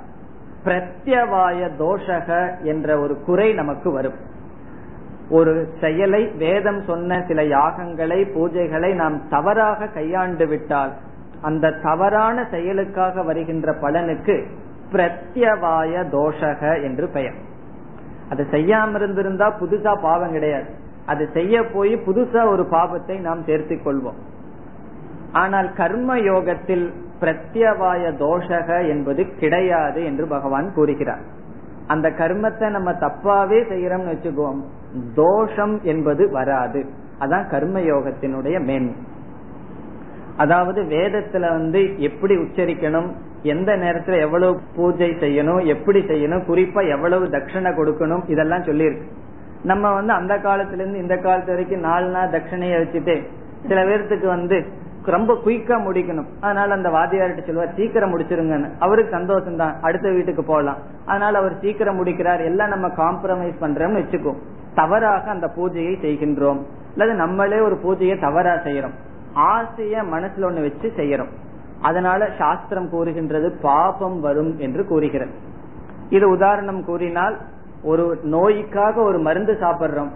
[0.66, 4.14] பிரத்யவாய தோஷக என்ற ஒரு குறை நமக்கு வரும்.
[5.30, 10.92] ஒரு செயலை வேதம் சொன்ன சில யாகங்களை பூஜைகளை நாம் தவறாக கையாண்டு விட்டால்
[11.42, 14.48] அந்த தவறான செயலுக்காக வருகின்ற பலனுக்கு
[14.92, 17.34] பிரத்யவாய தோஷக என்று பெயர்.
[18.30, 20.66] அதை செய்யாம இருந்திருந்தா புதுசா பாவம் கிடையாது.
[21.06, 24.20] அது செய்ய போய் புதுசா ஒரு பாவத்தை நாம் சேர்த்து கொள்வோம்.
[25.32, 31.22] ஆனால் கர்ம யோகத்தில் பிரத்யவாய தோஷக என்பது கிடையாது என்று பகவான் கூறுகிறார்.
[31.88, 34.62] அந்த கர்மத்தை நம்ம தப்பாவே செய்யறோம்னு வச்சுக்குவோம்.
[35.16, 36.86] தோஷம் என்பது வராது.
[37.20, 38.96] அதான் கர்ம யோகத்தினுடைய மேன்மை.
[40.38, 43.12] அதாவது வேதத்துல வந்து எப்படி உச்சரிக்கணும்?
[43.44, 49.04] எந்த நேரத்துல எவ்வளவு பூஜை செய்யணும் எப்படி செய்யணும் குறிப்பா எவ்வளவு தட்சணை கொடுக்கணும் இதெல்லாம் சொல்லியிருக்கு.
[49.64, 53.28] நம்ம வந்து அந்த காலத்துல இருந்து இந்த காலத்து வரைக்கும் நாலு நாள் தட்சணையை வச்சுட்டு
[53.68, 54.66] சில பேர்த்துக்கு வந்து
[55.06, 56.26] ரொம்ப குயிக்கா முடிக்கணும்.
[56.40, 58.70] அதனால அந்த வாத்தியார்கிட்ட சொல்லுவார் சீக்கிரம் முடிச்சிருங்கன்னு.
[58.80, 60.78] அவருக்கு சந்தோஷம் தான் அடுத்த வீட்டுக்கு போகலாம்.
[61.06, 62.42] அதனால அவர் சீக்கிரம் முடிக்கிறார்.
[62.42, 64.36] எல்லாம் நம்ம காம்ப்ரமைஸ் பண்றோம்னு வச்சுக்கோ.
[64.76, 66.60] தவறாக அந்த பூஜையை செய்கின்றோம்.
[66.98, 68.94] அல்லது நம்மளே ஒரு பூஜையை தவறா செய்யறோம்.
[69.36, 71.30] ஆசைய மனசுல ஒண்ணு வச்சு செய்யறோம்.
[71.82, 75.32] அதனால சாஸ்திரம் கூறுகின்றது பாபம் வரும் என்று கூறுகிறது.
[76.10, 77.38] இது உதாரணம் கூறினால்
[77.84, 80.12] ஒரு நோய்க்காக ஒரு மருந்து சாப்பிடுறோம்.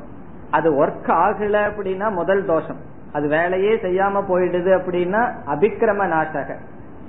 [0.51, 2.77] அது ஒர்க் ஆகல அப்படின்னா முதல் தோஷம்.
[3.13, 6.55] அது வேலையே செய்யாம போயிடுது அப்படின்னா அபிக்கிரம நாட்டக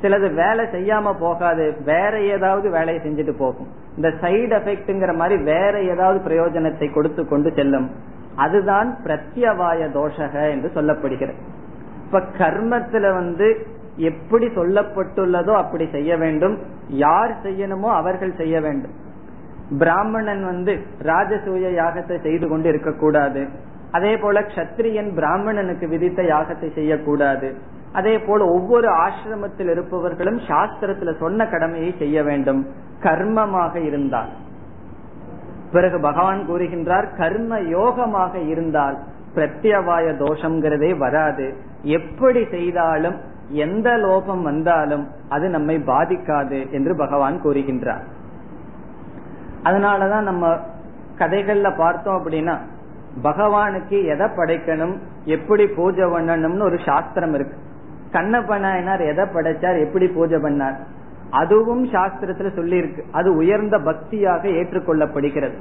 [0.02, 3.68] சிலது வேலை செய்யாம போகாது வேற ஏதாவது வேலையை செஞ்சுட்டு போகும்.
[3.96, 7.90] இந்த சைடு எஃபெக்ட்ங்கிற மாதிரி வேற ஏதாவது பிரயோஜனத்தை கொடுத்து கொண்டு செல்லும்.
[8.36, 11.40] அதுதான் பிரத்யவாய தோஷக என்று சொல்லப்படுகிறது.
[12.06, 16.58] இப்ப கர்மத்துல வந்து எப்படி சொல்லப்பட்டுள்ளதோ அப்படி செய்ய வேண்டும்.
[16.88, 18.92] யார் செய்யணுமோ அவர்கள் செய்ய வேண்டும்.
[19.78, 23.48] பிராமணன் வந்து ராஜசூய யாகத்தை செய்து கொண்டு இருக்கக்கூடாது.
[23.90, 27.54] அதே போல கத்திரியன் பிராமணனுக்கு விதித்த யாகத்தை செய்யக்கூடாது.
[27.92, 32.66] அதே போல ஒவ்வொரு ஆசிரமத்தில் இருப்பவர்களும் சாஸ்திரத்துல சொன்ன கடமையை செய்ய வேண்டும்.
[33.02, 34.28] கர்மமாக இருந்தால்.
[35.72, 38.96] பிறகு பகவான் கூறுகின்றார் கர்ம யோகமாக இருந்தால்
[39.34, 41.54] பிரத்யவாய தோஷம்ங்கிறதே வராது.
[41.82, 43.16] எப்படி செய்தாலும்
[43.48, 48.02] எந்த லோபம் வந்தாலும் அது நம்மை பாதிக்காது என்று பகவான் கூறுகின்றார்.
[49.64, 50.58] அதனாலதான் நம்ம
[51.18, 52.58] கதைகள்ல பார்த்தோம் அப்படின்னா
[53.22, 57.56] பகவானுக்கு எதை படைக்கணும் எப்படி பூஜை பண்ணணும்னு ஒரு சாஸ்திரம் இருக்கு.
[58.12, 60.76] கண்ணப்ப நாயனார் எதை படைச்சார் எப்படி பூஜை பண்ணார்?
[61.30, 65.56] அதுவும் சாஸ்திரத்துல சொல்லி இருக்கு அது உயர்ந்த பக்தியாக ஏற்றுக்கொள்ளப்படுகிறது.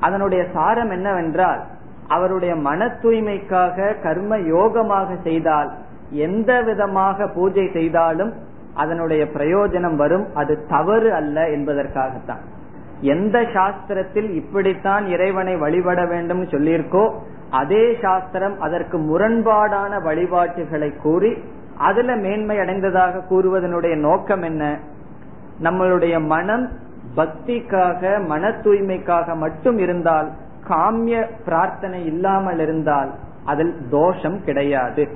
[0.00, 1.60] அதனுடைய சாரம் என்னவென்றால்
[2.08, 5.72] அவருடைய மன தூய்மைக்காக கர்ம யோகமாக செய்தால்
[6.10, 8.32] எந்த விதமாக பூஜை செய்தாலும்
[8.74, 10.34] அதனுடைய பிரயோஜனம் வரும்.
[10.34, 12.40] அது தவறு அல்ல என்பதற்காகத்தான்.
[13.00, 17.12] எந்த சாஸ்திரத்தில் இப்படித்தான் இறைவனை வழிபட வேண்டும் சொல்லியிருக்கோ
[17.50, 21.36] அதே சாஸ்திரம் அதற்கு முரண்பாடான வழிபாட்டுகளை கூறி
[21.78, 24.78] அதுல மேன்மை அடைந்ததாக கூறுவதனுடைய நோக்கம் என்ன?
[25.62, 26.68] நம்மளுடைய மனம்
[27.16, 30.30] பக்திக்காக மன தூய்மைக்காக மட்டும் இருந்தால்
[30.68, 33.10] காமிய பிரார்த்தனை இல்லாமல் இருந்தால்
[33.44, 35.08] அதில் தோஷம் கிடையாது.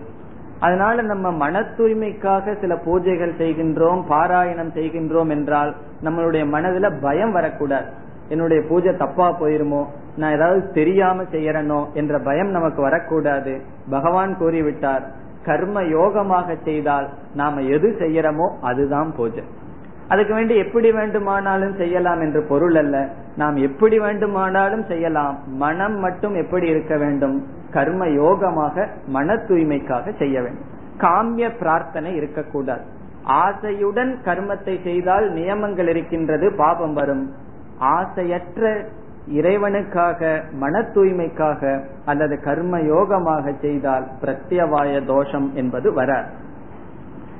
[0.60, 5.70] அதனால நம்ம மன தூய்மைக்காக சில பூஜைகள் செய்கின்றோம் பாராயணம் செய்கின்றோம் என்றால்
[6.04, 7.88] நம்மளுடைய மனதுல பயம் வரக்கூடாது.
[8.28, 9.82] என்னுடைய பூஜை தப்பா போயிருமோ
[10.16, 13.54] நான் ஏதாவது தெரியாம செய்யறனோ என்ற பயம் நமக்கு வரக்கூடாது.
[13.90, 15.04] பகவான் கூறிவிட்டார்
[15.44, 19.44] கர்ம யோகமாக செய்தால் நாம எது செய்யறோமோ அதுதான் பூஜை.
[20.10, 23.08] அதுக்கு வேண்டி எப்படி வேண்டுமானாலும் செய்யலாம் என்று பொருள் அல்ல.
[23.36, 25.38] நாம் எப்படி வேண்டுமானாலும் செய்யலாம்.
[25.46, 27.46] மனம் மட்டும் எப்படி இருக்க வேண்டும்?
[27.70, 30.64] கர்ம யோகமாக மன தூய்மைக்காக செய்ய வேண்டும்.
[30.96, 32.80] காமிய பிரார்த்தனை இருக்கக்கூடாது.
[33.24, 37.30] ஆசையுடன் கர்மத்தை செய்தால் நியமங்கள் இருக்கின்றது பாபம் வரும்.
[37.78, 38.84] ஆசையற்ற
[39.32, 46.28] இறைவனுக்காக மன தூய்மைக்காக அல்லது கர்ம யோகமாக செய்தால் பிரத்யவாய தோஷம் என்பது வராது.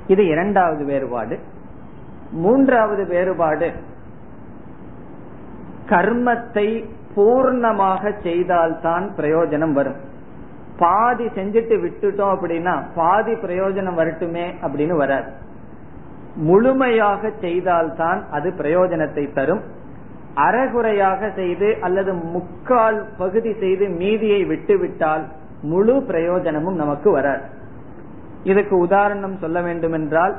[0.07, 1.39] இது இரண்டாவது வேறுபாடு.
[2.33, 3.73] மூன்றாவது வேறுபாடு.
[5.87, 6.85] கர்மத்தை
[7.17, 9.97] பூர்ணமாக செய்தால்தான் பிரயோஜனம் வரும்.
[10.79, 15.33] பாதி செஞ்சுட்டு விட்டுட்டோம் அப்படின்னா பாதி பிரயோஜனம் வரட்டுமே அப்படின்னு வராது.
[16.35, 19.61] முழுமையாக செய்தால்தான் அது பிரயோஜனத்தை தரும்.
[20.35, 25.27] அறகுறையாக செய்து அல்லது முக்கால் பகுதி செய்து மீதியை விட்டுவிட்டால்
[25.63, 27.43] முழு பிரயோஜனமும் நமக்கு வராது.
[28.43, 30.37] இதுக்கு உதாரணம் சொல்ல வேண்டும் என்றால்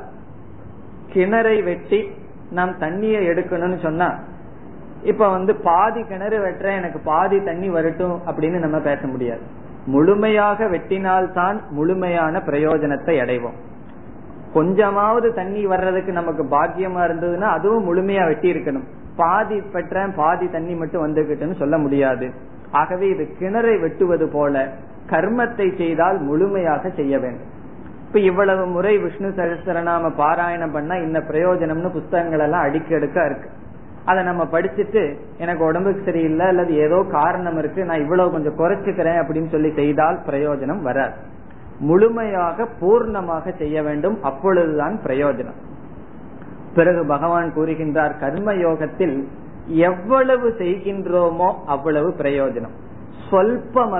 [1.12, 2.10] கிணறை வெட்டி
[2.50, 4.18] நாம் தண்ணியை எடுக்கணும்னு சொன்னா
[5.02, 9.40] இப்ப வந்து பாதி கிணறு வெட்டுற எனக்கு பாதி தண்ணி வரட்டும் அப்படின்னு நம்ம பேச முடியாது.
[9.86, 13.58] முழுமையாக வெட்டினால்தான் முழுமையான பிரயோஜனத்தை அடைவோம்.
[14.52, 18.84] கொஞ்சமாவது தண்ணி வர்றதுக்கு நமக்கு பாக்கியமா இருந்ததுன்னா அதுவும் முழுமையா வெட்டி இருக்கணும்.
[19.16, 22.30] பாதி பெற்றேன் பாதி தண்ணி மட்டும் வந்துகிட்டுன்னு சொல்ல முடியாது.
[22.70, 24.72] ஆகவே இது கிணறை வெட்டுவது போல
[25.10, 27.60] கர்மத்தை செய்தால் முழுமையாக செய்ய வேண்டும்.
[28.12, 33.48] இப்ப இவ்வளவு முறை விஷ்ணு சகஸ்திரநாம பாராயணம் பண்ணா இந்த பிரயோஜனம்னு புஸ்தகங்கள் எல்லாம் அடுக்கடுக்கா இருக்கு.
[34.04, 35.02] அதை நம்ம படிச்சுட்டு
[35.38, 40.82] எனக்கு உடம்புக்கு சரியில்லை அல்லது ஏதோ காரணம் இருக்கு நான் இவ்வளவு கொஞ்சம் குறைச்சுக்கிறேன் அப்படின்னு சொல்லி செய்தால் பிரயோஜனம்
[40.82, 41.16] வராது.
[41.78, 45.58] முழுமையாக பூர்ணமாக செய்ய வேண்டும் அப்பொழுதுதான் பிரயோஜனம்.
[46.74, 49.28] பிறகு பகவான் கூறுகின்றார் கர்ம யோகத்தில்
[49.66, 52.76] எவ்வளவு செய்கின்றோமோ அவ்வளவு பிரயோஜனம்.
[53.32, 53.94] சொல்பம்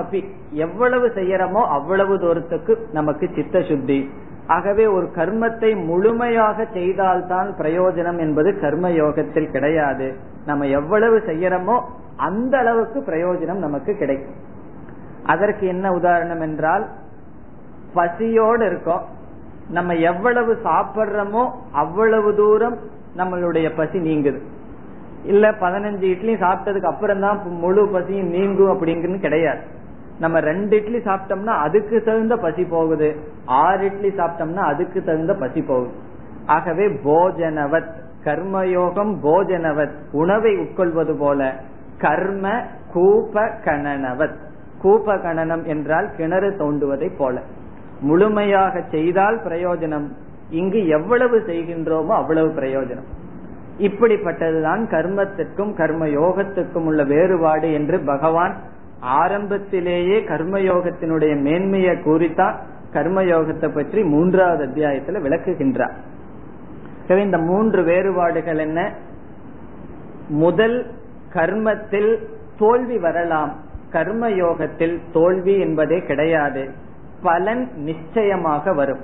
[0.65, 3.99] எவ்வளவு செய்யறோமோ அவ்வளவு தூரத்துக்கு நமக்கு சித்த சுத்தி
[4.47, 10.07] ஆகவே ஒரு கர்மத்தை முழுமையாக செய்தால்தான் பிரயோஜனம் என்பது கர்ம யோகத்தில் கிடையாது.
[10.45, 11.75] நம்ம எவ்வளவு செய்யறோமோ
[12.17, 14.39] அந்த அளவுக்கு பிரயோஜனம் நமக்கு கிடைக்கும்.
[15.25, 16.85] அதற்கு என்ன உதாரணம் என்றால்
[17.93, 19.03] பசியோடு இருக்கோம்.
[19.69, 22.77] நம்ம எவ்வளவு சாப்பிட்றோமோ அவ்வளவு தூரம்
[23.17, 24.39] நம்மளுடைய பசி நீங்குது.
[25.23, 29.59] இல்ல பதினஞ்சு இட்லி சாப்பிட்டதுக்கு அப்புறம் தான் முழு பசியும் நீங்கும் அப்படிங்கிறது கிடையாது.
[30.19, 33.15] நம்ம ரெண்டு இட்லி சாப்பிட்டோம்னா அதுக்கு தகுந்த பசி போகுது.
[33.45, 35.91] ஆறு இட்லி சாப்பிட்டோம்னா அதுக்கு தகுந்த பசி போகுது.
[36.45, 37.91] ஆகவே போஜனவத்
[38.23, 41.53] கர்மயோகம் போஜனவத் உணவை உட்கொள்வது போல
[41.97, 42.61] கர்ம
[42.93, 44.37] கூப கணனவத்
[44.81, 47.41] கூப கணனம் என்றால் கிணறு தோண்டுவதை போல.
[48.01, 50.07] முழுமையாக செய்தால் பிரயோஜனம்.
[50.49, 53.09] இங்கு எவ்வளவு செய்கின்றோமோ அவ்வளவு பிரயோஜனம்.
[53.79, 58.57] இப்படிப்பட்டதுதான் கர்மத்திற்கும் கர்ம யோகத்துக்கும் உள்ள வேறுபாடு என்று பகவான்
[58.99, 62.59] ஆரம்பத்திலேயே கர்மயோகத்தினுடைய மேன்மையை கூறித்தான்
[62.93, 67.19] கர்மயோகத்தை பற்றி மூன்றாவது அத்தியாயத்துல விளக்குகின்றார்.
[67.19, 68.91] இந்த மூன்று வேறுபாடுகள் என்ன?
[70.27, 70.91] முதல்
[71.33, 73.55] கர்மத்தில் தோல்வி வரலாம்.
[73.89, 76.71] கர்ம யோகத்தில் தோல்வி என்பதே கிடையாது.
[77.21, 78.99] பலன் நிச்சயமாக வரும்.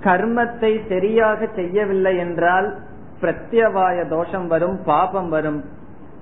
[0.00, 2.78] கர்மத்தை சரியாக செய்யவில்லை என்றால்
[3.22, 5.64] பிரத்யவாய தோஷம் வரும் பாபம் வரும்.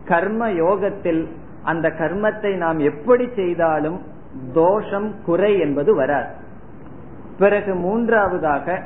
[0.04, 1.28] கர்ம யோகத்தில்
[1.62, 4.00] அந்த கர்மத்தை நாம் எப்படி செய்தாலும்
[4.52, 6.28] தோஷம் குறை என்பது வராது.
[7.38, 8.82] பிறகு மூன்றாவதாக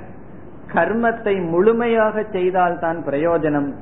[0.74, 3.74] கர்மத்தை முழுமையாக செய்தால்தான் பிரயோஜனம்.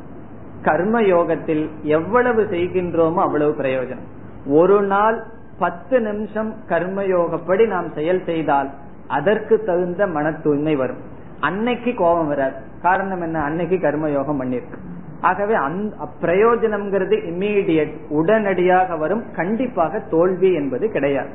[0.63, 4.09] கர்ம யோகத்தில் எவ்வளவு செய்கின்றோமோ அவ்வளவு பிரயோஜனம்.
[4.47, 5.25] ஒரு நாள்
[5.59, 8.71] பத்து நிமிஷம் கர்மயோகப்படி நாம் செயல் செய்தால்
[9.09, 11.03] அதற்கு தகுந்த மன தூய்மை வரும்.
[11.41, 12.59] அன்னைக்கு கோபம் வராது.
[12.83, 13.39] காரணம் என்ன?
[13.41, 14.79] அன்னைக்கு கர்மயோகம் பண்ணிருக்கு.
[15.21, 21.31] ஆகவே அந்த பிரயோஜனம்ங்கிறது இம்மீடியட் உடனடியாக வரும் கண்டிப்பாக தோல்வி என்பது கிடையாது.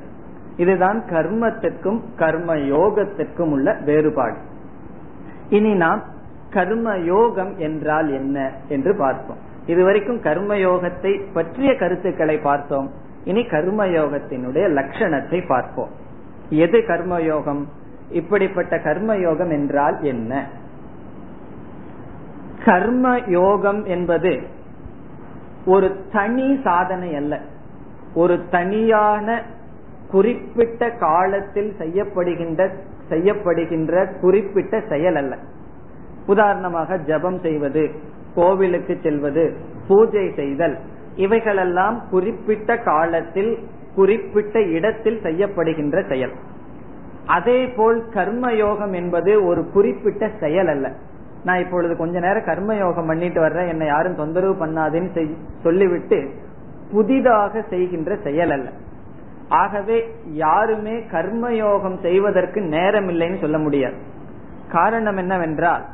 [0.57, 4.35] இதுதான் கர்மத்திற்கும் கர்ம யோகத்திற்கும் உள்ள வேறுபாடு.
[5.49, 6.03] இனி நாம்
[6.49, 9.37] கர்ம யோகம் என்றால் என்ன என்று பார்ப்போம்.
[9.65, 12.91] இதுவரைக்கும் கர்ம யோகத்தை பற்றிய கருத்துக்களை பார்த்தோம்.
[13.23, 15.89] இனி கர்ம யோகத்தினுடைய லட்சணத்தை பார்ப்போம்.
[16.49, 17.67] எது கர்ம யோகம்
[18.11, 20.45] இப்படிப்பட்ட கர்ம யோகம் என்றால் என்ன?
[22.67, 24.31] கர்ம யோகம் என்பது
[25.65, 27.33] ஒரு தனி சாதனை அல்ல.
[28.13, 29.37] ஒரு தனியான
[30.11, 32.61] குறிப்பிட்ட காலத்தில் செய்யப்படுகின்ற
[33.09, 35.33] செய்யப்படுகின்ற குறிப்பிட்ட செயல் அல்ல.
[36.25, 37.83] உதாரணமாக ஜபம் செய்வது
[38.35, 39.45] கோவிலுக்கு செல்வது
[39.87, 40.77] பூஜை செய்தல்
[41.15, 43.53] இவைகளெல்லாம் குறிப்பிட்ட காலத்தில்
[43.95, 46.33] குறிப்பிட்ட இடத்தில் செய்யப்படுகின்ற செயல்.
[47.25, 50.87] அதே போல் கர்மயோகம் என்பது ஒரு குறிப்பிட்ட செயல் அல்ல.
[51.47, 55.09] நான் இப்பொழுது கொஞ்ச நேரம் கர்மயோகம் பண்ணிட்டு வர்றேன் என்னை யாரும் தொந்தரவு பண்ணாதுன்னு
[55.63, 56.19] சொல்லிவிட்டு
[56.91, 58.67] புதிதாக செய்கின்ற செயல் அல்ல.
[59.61, 59.97] ஆகவே
[60.45, 63.97] யாருமே கர்மயோகம் செய்வதற்கு நேரம் இல்லைன்னு சொல்ல முடியாது.
[64.71, 65.85] காரணம் என்னவென்றால்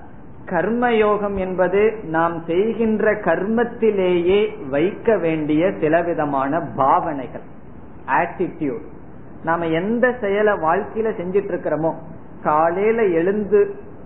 [0.52, 1.82] கர்மயோகம் என்பது
[2.16, 4.40] நாம் செய்கின்ற கர்மத்திலேயே
[4.70, 7.46] வைக்க வேண்டிய சிலவிதமான பாவனைகள்
[8.20, 8.88] ஆட்டிடியூட்
[9.44, 11.92] நாம எந்த செயலை வாழ்க்கையில செஞ்சிட்டு இருக்கிறோமோ
[12.44, 13.62] காலையில எழுந்து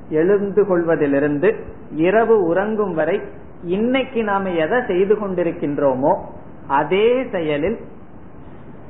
[0.09, 1.49] எழுந்து கொள்வதிலிருந்து
[1.95, 3.21] இரவு உறங்கும் வரை
[3.63, 6.11] இன்னைக்கு நாம எதை செய்து கொண்டிருக்கின்றோமோ
[6.67, 7.77] அதே செயலில்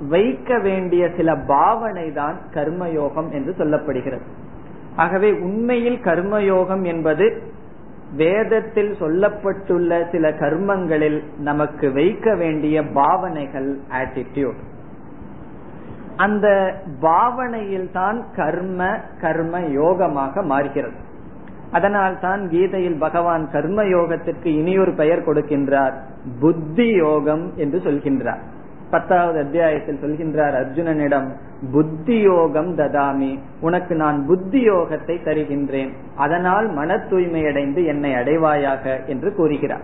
[0.10, 4.25] வைக்க வேண்டிய சில பாவனை தான் கர்மயோகம் என்று சொல்லப்படுகிறது.
[4.95, 7.41] ஆகவே உண்மையில் கர்மயோகம் என்பது
[8.15, 14.62] வேதத்தில் சொல்லப்பட்டுள்ள சில கர்மங்களில் நமக்கு வைக்க வேண்டிய பாவனைகள் ஆட்டிடியூட்
[16.15, 16.47] அந்த
[16.99, 20.97] பாவனையில் தான் கர்ம கர்ம யோகமாக மாறுகிறது.
[21.71, 25.93] அதனால் தான் கீதையில் பகவான் கர்ம யோகத்திற்கு இனியொரு பெயர் கொடுக்கின்றார்.
[26.39, 28.39] புத்தி யோகம் என்று சொல்கின்றார்.
[28.91, 31.27] பத்தாவது அத்தியாயத்தில் சொல்கின்றார் அர்ஜுனனிடம்
[31.71, 35.89] புத்தி யோகம் ததாமி உனக்கு நான் புத்தி யோகத்தை தருகின்றேன்.
[36.15, 39.82] அதனால் மன தூய்மையடைந்து என்னை அடைவாயாக என்று கூறுகிறார்.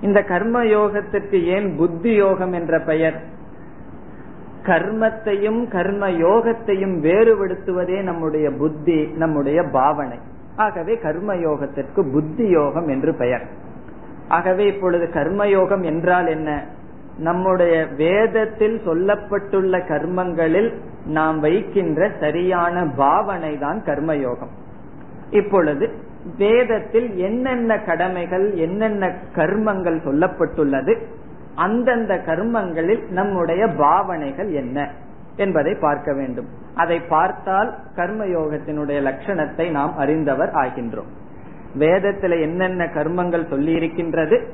[0.00, 3.22] இந்த கர்ம யோகத்திற்கு ஏன் புத்தி யோகம் என்ற பெயர்?
[4.62, 10.18] கர்மத்தையும் கர்ம யோகத்தையும் வேறுபடுத்துவதே நம்முடைய புத்தி நம்முடைய பாவனை.
[10.56, 13.42] ஆகவே கர்மயோகத்திற்கு புத்தி யோகம் என்று பெயர்.
[14.28, 16.64] ஆகவே இப்பொழுது கர்மயோகம் என்றால் என்ன?
[17.18, 20.72] நம்முடைய வேதத்தில் சொல்லப்பட்டுள்ள கர்மங்களில்
[21.06, 24.52] நாம் வைக்கின்ற சரியான பாவனை தான் கர்மயோகம்.
[25.30, 25.90] இப்பொழுது
[26.38, 30.96] வேதத்தில் என்னென்ன கடமைகள் என்னென்ன கர்மங்கள் சொல்லப்பட்டுள்ளது
[31.54, 34.90] அந்தந்த கர்மங்களில் நம்முடைய பாவனைகள் என்ன?
[35.36, 36.46] என்பதை பார்க்க வேண்டும்.
[36.74, 41.10] அதை பார்த்தால் கர்மயோகத்தினுடைய லட்சணத்தை நாம் அறிந்தவர் ஆகின்றோம்.
[41.74, 44.48] வேதத்தில் என்னென்ன கர்மங்கள் சொல்லி இருக்கின்றது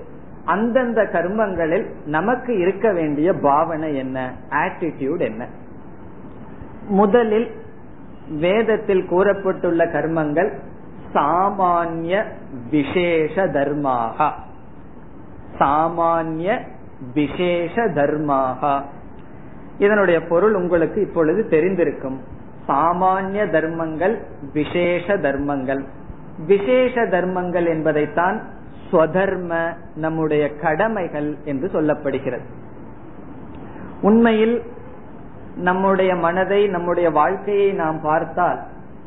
[0.45, 5.47] அந்தந்த கர்மங்களில் நமக்கு இருக்க வேண்டிய பாவனை என்ன ஆட்டிடியூட் என்ன.
[6.88, 7.51] முதலில்
[8.31, 10.53] வேதத்தில் கூறப்பட்டுள்ள கர்மங்கள்
[11.12, 12.25] சாமானிய
[12.71, 14.31] விசேஷ தர்மாகா.
[15.59, 16.61] சாமானிய
[17.14, 18.83] விசேஷ தர்மாக.
[19.81, 22.19] இதனுடைய பொருள் உங்களுக்கு இப்பொழுது தெரிந்திருக்கும்.
[22.69, 24.14] சாமானிய தர்மங்கள்
[24.53, 25.83] விசேஷ தர்மங்கள்.
[26.47, 28.37] விசேஷ தர்மங்கள் என்பதைத்தான்
[28.90, 32.47] ஸ்வதர்ம நம்முடைய கடமைகள் என்று சொல்லப்படுகிறது.
[34.03, 34.62] உண்மையில்
[35.57, 38.61] நம்முடைய மனதை நம்முடைய வாழ்க்கையை நாம் பார்த்தால்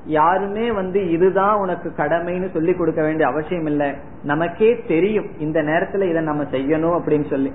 [0.06, 3.90] யாருமே வந்து இதுதான் உனக்கு கடமைன்னு சொல்லி கொடுக்க வேண்டிய அவசியம் இல்லை.
[4.24, 7.52] நமக்கே தெரியும் இந்த நேரத்துல இதை நம்ம செய்யணும் அப்படின்னு சொல்லி.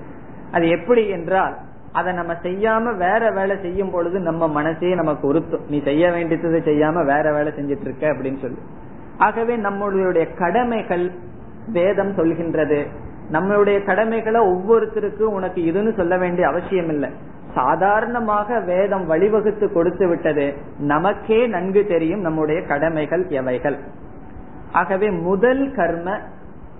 [0.51, 1.55] அது எப்படி என்றால்
[1.93, 7.05] அதை நம்ம செய்யாம வேற வேலை செய்யும் பொழுது நம்ம மனசே நமக்கு உறுத்தும் நீ செய்ய வேண்டியதை செய்யாம
[7.05, 8.57] வேற வேலை செஞ்சிட்டு இருக்க அப்படின்னு சொல்லி.
[9.17, 11.11] ஆகவே நம்மளுடைய கடமைகள்
[11.67, 12.87] வேதம் சொல்கின்றது.
[13.31, 17.09] நம்மளுடைய கடமைகளை ஒவ்வொருத்தருக்கும் உனக்கு இதுன்னு சொல்ல வேண்டிய அவசியம் இல்லை.
[17.53, 20.53] சாதாரணமாக வேதம் வழிவகுத்து கொடுத்து விட்டது.
[20.79, 23.77] நமக்கே நன்கு தெரியும் நம்முடைய கடமைகள் எவைகள்.
[24.71, 26.17] ஆகவே முதல் கர்ம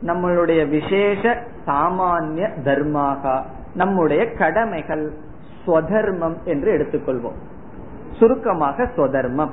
[0.06, 3.42] நம்மளுடைய விசேஷ சாமானிய தர்மாகா.
[3.74, 5.14] நம்முடைய கடமைகள்
[5.66, 7.40] ஸ்வதர்மம் என்று எடுத்துக்கொள்வோம்.
[8.12, 9.50] சுருக்கமாக ஸ்வதர்மம்.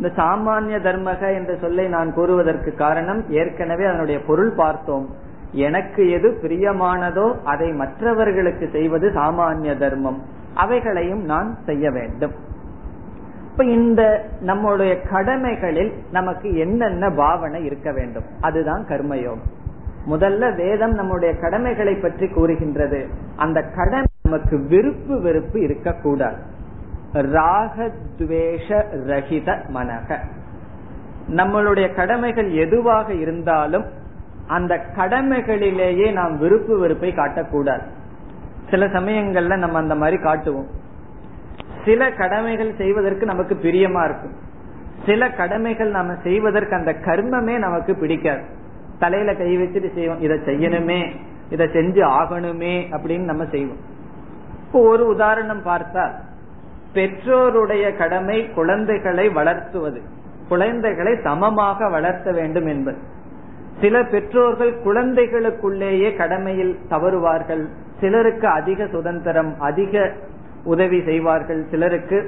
[0.00, 5.08] இந்த சாமானிய தர்மக என்ற சொல்லை நான் கூறுவதற்கு காரணம் ஏற்கனவே அதனுடைய பொருள் பார்த்தோம்.
[5.52, 10.22] எனக்கு எது பிரியமானதோ அதை மற்றவர்களுக்கு செய்வது சாமானிய தர்மம்.
[10.54, 12.32] அவைகளையும் நான் செய்ய வேண்டும்.
[13.50, 18.24] இப்ப இந்த நம்முடைய கடமைகளில் நமக்கு என்னென்ன பாவனை இருக்க வேண்டும்?
[18.40, 19.53] அதுதான் கர்மயோகம்.
[20.06, 23.08] முதல்ல வேதம் நம்முடைய கடமைகளை பற்றி கூறுகின்றது.
[23.36, 26.36] அந்த கடமை நமக்கு விருப்பு வெறுப்பு இருக்கக்கூடாது.
[27.12, 28.68] ராகத்வேஷ
[29.06, 30.16] ரஹித மனக
[31.28, 33.84] நம்மளுடைய கடமைகள் எதுவாக இருந்தாலும்
[34.46, 37.82] அந்த கடமைகளிலேயே நாம் விருப்பு வெறுப்பை காட்டக்கூடாது.
[38.70, 40.66] சில சமயங்கள்ல நம்ம அந்த மாதிரி காட்டுவோம்.
[41.84, 44.34] சில கடமைகள் செய்வதற்கு நமக்கு பிரியமா இருக்கும்.
[45.06, 48.62] சில கடமைகள் நாம செய்வதற்கு அந்த கர்மமே நமக்கு பிடிக்காது.
[49.04, 50.20] தலையில கை வச்சுட்டு செய்வோம்.
[50.20, 51.00] இதை செய்யணுமே
[51.50, 53.80] இதை செஞ்சு ஆகணுமே அப்படின்னு நம்ம செய்வோம்.
[54.66, 56.04] இப்போ ஒரு உதாரணம் பார்த்தா
[56.94, 60.00] பெற்றோருடைய கடமை குழந்தைகளை வளர்த்துவது
[60.48, 62.98] குழந்தைகளை சமமாக வளர்த்த வேண்டும் என்பது.
[63.80, 67.62] சில பெற்றோர்கள் குழந்தைகளுக்குள்ளேயே கடமையில் தவறுவார்கள்.
[68.00, 70.12] சிலருக்கு அதிக சுதந்திரம் அதிக
[70.64, 71.62] உதவி செய்வார்கள்.
[71.70, 72.18] சிலருக்கு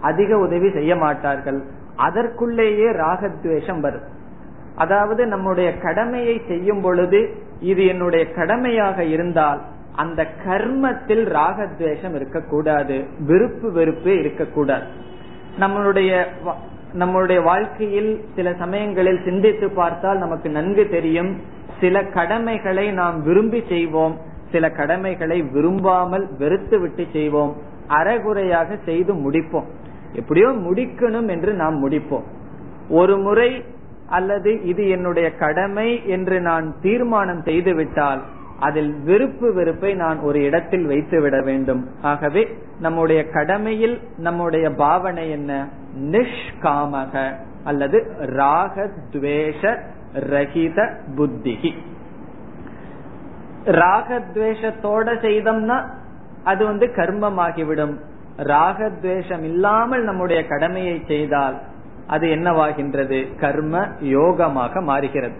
[0.00, 1.60] அதிக உதவி செய்ய மாட்டார்கள்.
[1.96, 4.06] அதற்குள்ளேயே ராகத்வேஷம் வரும்.
[4.74, 9.60] அதாவது நம்முடைய கடமையை செய்யும் பொழுது இது என்னுடைய கடமையாக இருந்தால்
[9.96, 14.84] அந்த கர்மத்தில் ராகத்வேஷம் இருக்கக்கூடாது விருப்பு வெறுப்பு இருக்கக்கூடாது.
[15.60, 16.24] நம்மளுடைய
[16.98, 21.40] நம்மளுடைய வாழ்க்கையில் சில சமயங்களில் சிந்தித்து பார்த்தால் நமக்கு நன்கு தெரியும்.
[21.80, 24.18] சில கடமைகளை நாம் விரும்பி செய்வோம்
[24.52, 27.56] சில கடமைகளை விரும்பாமல் வெறுத்து விட்டு செய்வோம்.
[27.88, 29.64] அறகுறையாக செய்து முடிப்போம்.
[30.12, 32.22] எப்படியோ முடிக்கணும் என்று நாம் முடிப்போம்.
[32.88, 33.64] ஒரு முறை
[34.08, 38.20] அல்லது இது என்னுடைய கடமை என்று நான் தீர்மானம் செய்துவிட்டால்
[38.60, 41.88] அதில் விருப்பு வெறுப்பை நான் ஒரு இடத்தில் வைத்து விட வேண்டும்.
[42.02, 45.68] ஆகவே நம்முடைய கடமையில் நம்முடைய பாவனை என்ன?
[46.00, 49.78] நிஷ்காமக அல்லது ராகத்வேஷ
[50.14, 51.72] ரகித புத்திகி
[53.64, 55.88] ராகத்வேஷத்தோட செய்தோம்னா
[56.44, 57.98] அது வந்து கர்மமாகிவிடும்.
[58.36, 61.60] ராகத்வேஷம் இல்லாமல் நம்முடைய கடமையை செய்தால்
[62.06, 63.38] அது என்னவாகின்றது?
[63.38, 65.34] கர்ம யோகமாக மாறுகிறது.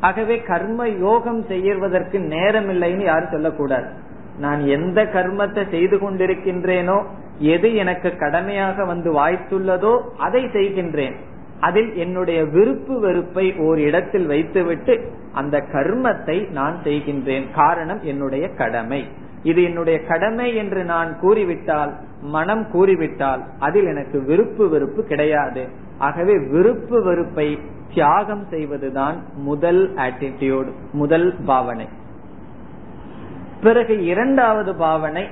[0.00, 3.88] ஆகவே கர்ம யோகம் செய்வதற்கு நேரம் இல்லைன்னு யாரும் சொல்லக்கூடாது.
[4.38, 7.02] நான் எந்த கர்மத்தை செய்து கொண்டிருக்கின்றேனோ
[7.38, 11.16] எது எனக்கு கடமையாக வந்து வாய்த்துள்ளதோ அதை செய்கின்றேன்.
[11.60, 17.46] அதில் என்னுடைய விருப்பு வெறுப்பை ஓர் இடத்தில் வைத்துவிட்டு அந்த கர்மத்தை நான் செய்கின்றேன்.
[17.54, 19.06] காரணம் என்னுடைய கடமை.
[19.42, 25.68] இது என்னுடைய கடமை என்று நான் கூறிவிட்டால் மனம் கூறிவிட்டால் அதில் எனக்கு விருப்பு வெறுப்பு கிடையாது.
[25.98, 27.60] ஆகவே விருப்பு வெறுப்பை
[27.94, 31.88] தியாகம் செய்வதுதான் முதல் ஆட்டிடியூட் முதல் பாவனை.
[33.62, 35.26] பிறகு இரண்டாவது பாவனை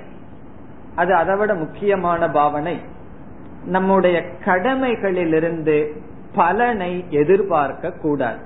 [0.96, 2.80] அது அதைவிட முக்கியமான பாவனை
[3.64, 5.92] நம்முடைய கடமைகளிலிருந்து
[6.34, 8.38] பலனை எதிர்பார்க்க கூடாது.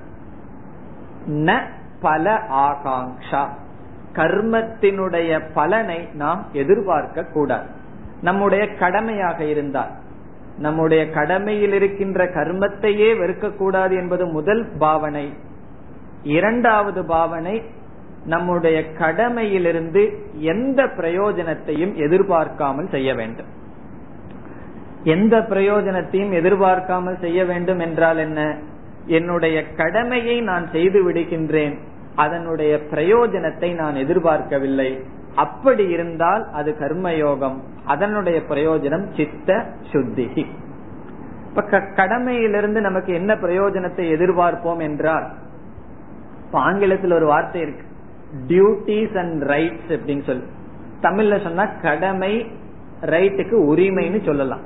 [1.27, 1.61] ந
[2.01, 3.47] பல ஆகாங்ஷா
[4.13, 7.81] கர்மத்தினுடைய பலனை நாம் எதிர்பார்க்க கூடாது.
[8.23, 9.93] நம்முடைய கடமையாக இருந்தால்
[10.57, 15.25] நம்முடைய கடமையில் இருக்கின்ற கர்மத்தையே வெறுக்கக்கூடாது என்பது முதல் பாவனை.
[16.23, 17.55] இரண்டாவது பாவனை
[18.25, 20.03] நம்முடைய கடமையிலிருந்து
[20.53, 23.49] எந்த பிரயோஜனத்தையும் எதிர்பார்க்காமல் செய்ய வேண்டும்.
[25.03, 28.41] எந்த பிரயோஜனத்தையும் எதிர்பார்க்காமல் செய்ய வேண்டும் என்றால் என்ன?
[29.07, 31.75] என்னுடைய கடமையை நான் செய்து விடுகின்றேன்
[32.15, 34.89] அதனுடைய பிரயோஜனத்தை நான் எதிர்பார்க்கவில்லை.
[35.35, 37.57] அப்படி இருந்தால் அது கர்மயோகம்.
[37.85, 40.45] அதனுடைய பிரயோஜனம் சித்த சுத்திகி.
[41.49, 45.31] இப்ப கடமையிலிருந்து நமக்கு என்ன பிரயோஜனத்தை எதிர்பார்ப்போம் என்றால்
[46.51, 47.85] ஆங்கிலத்தில் ஒரு வார்த்தை இருக்கு.
[48.47, 50.43] டியூட்டிஸ் அண்ட் ரைட்ஸ் அப்படின்னு சொல்லி.
[51.01, 52.51] தமிழ்ல சொன்னா கடமை
[53.01, 54.61] ரைட்டுக்கு உரிமைன்னு சொல்லலாம்.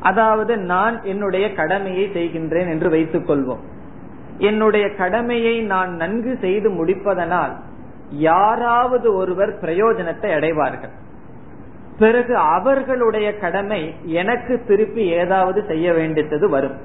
[0.00, 3.62] அதாவது நான் என்னுடைய கடமையை செய்கின்றேன் என்று வைத்துக் கொள்வோம்
[4.38, 7.52] என்னுடைய கடமையை நான் நன்கு செய்து முடிப்பதனால்
[8.16, 10.90] யாராவது ஒருவர் பிரயோஜனத்தை அடைவார்கள்.
[11.98, 16.76] பிறகு அவர்களுடைய கடமை எனக்கு திருப்பி ஏதாவது செய்ய வேண்டியது வரும்.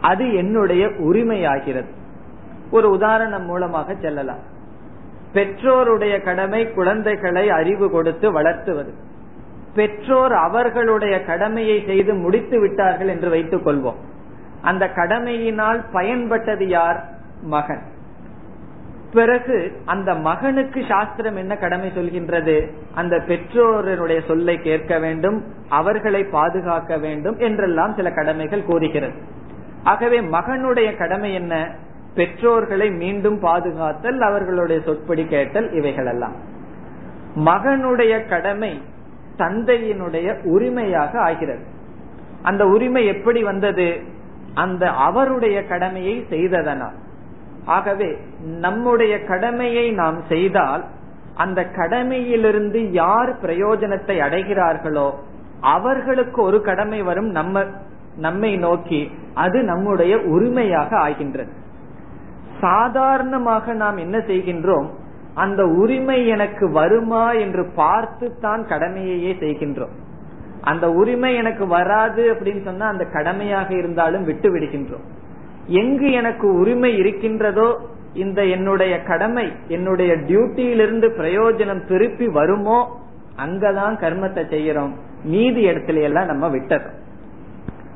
[0.00, 1.88] அது என்னுடைய உரிமையாகிறது.
[2.70, 4.52] ஒரு உதாரணம் மூலமாக செல்லலாம்.
[5.32, 8.94] பெற்றோருடைய கடமை குழந்தைகளை அறிவு கொடுத்து வளர்த்துவது.
[9.74, 13.96] பெற்றோர் அவர்களுடைய கடமையை செய்து முடித்து விட்டார்கள் என்று வைத்துக் கொள்வோம்.
[14.62, 17.04] அந்த கடமையினால் பயன்பட்டது யார்?
[17.42, 17.92] மகன்.
[19.14, 22.56] பிறகு அந்த மகனுக்கு சாஸ்திரம் என்ன கடமை சொல்கின்றது?
[22.94, 29.12] அந்த பெற்றோருடைய சொல்லை கேட்க வேண்டும் அவர்களை பாதுகாக்க வேண்டும் என்றெல்லாம் சில கடமைகள் கூறுகிறது
[29.82, 31.54] ஆகவே மகனுடைய கடமை என்ன?
[32.14, 36.36] பெற்றோர்களை மீண்டும் பாதுகாத்தல் அவர்களுடைய சொற்படி கேட்டல் இவைகள் எல்லாம்
[37.36, 38.82] மகனுடைய கடமை
[39.38, 41.64] தந்தையினுடைய உரிமையாக ஆகிறது.
[42.42, 43.88] அந்த உரிமை எப்படி வந்தது?
[44.54, 46.98] அந்த அவருடைய கடமையை செய்ததனால்.
[47.64, 50.84] ஆகவே நம்முடைய கடமையை நாம் செய்தால்
[51.34, 55.14] அந்த கடமையிலிருந்து யார் பிரயோஜனத்தை அடைகிறார்களோ
[55.60, 57.64] அவர்களுக்கு ஒரு கடமை வரும் நம்ம
[58.16, 61.52] நம்மை நோக்கி அது நம்முடைய உரிமையாக ஆகின்றது.
[62.60, 64.86] சாதாரணமாக நாம் என்ன செய்கின்றோம்?
[65.34, 69.94] அந்த உரிமை எனக்கு வருமா என்று பார்த்து தான் கடமையையே செய்கின்றோம்.
[70.60, 75.13] அந்த உரிமை எனக்கு வராது அப்படின்னு சொன்னா அந்த கடமையாக இருந்தாலும் விட்டு விடுகின்றோம்
[75.66, 77.80] எங்கு எனக்கு உரிமை இருக்கின்றதோ
[78.12, 83.02] இந்த என்னுடைய கடமை என்னுடைய டியூட்டியிலிருந்து பிரயோஜனம் திருப்பி வருமோ
[83.36, 84.92] அங்கதான் கர்மத்தை செய்யறோம்.
[85.24, 87.02] மீதி இடத்துல எல்லாம் நம்ம விட்டுறோம்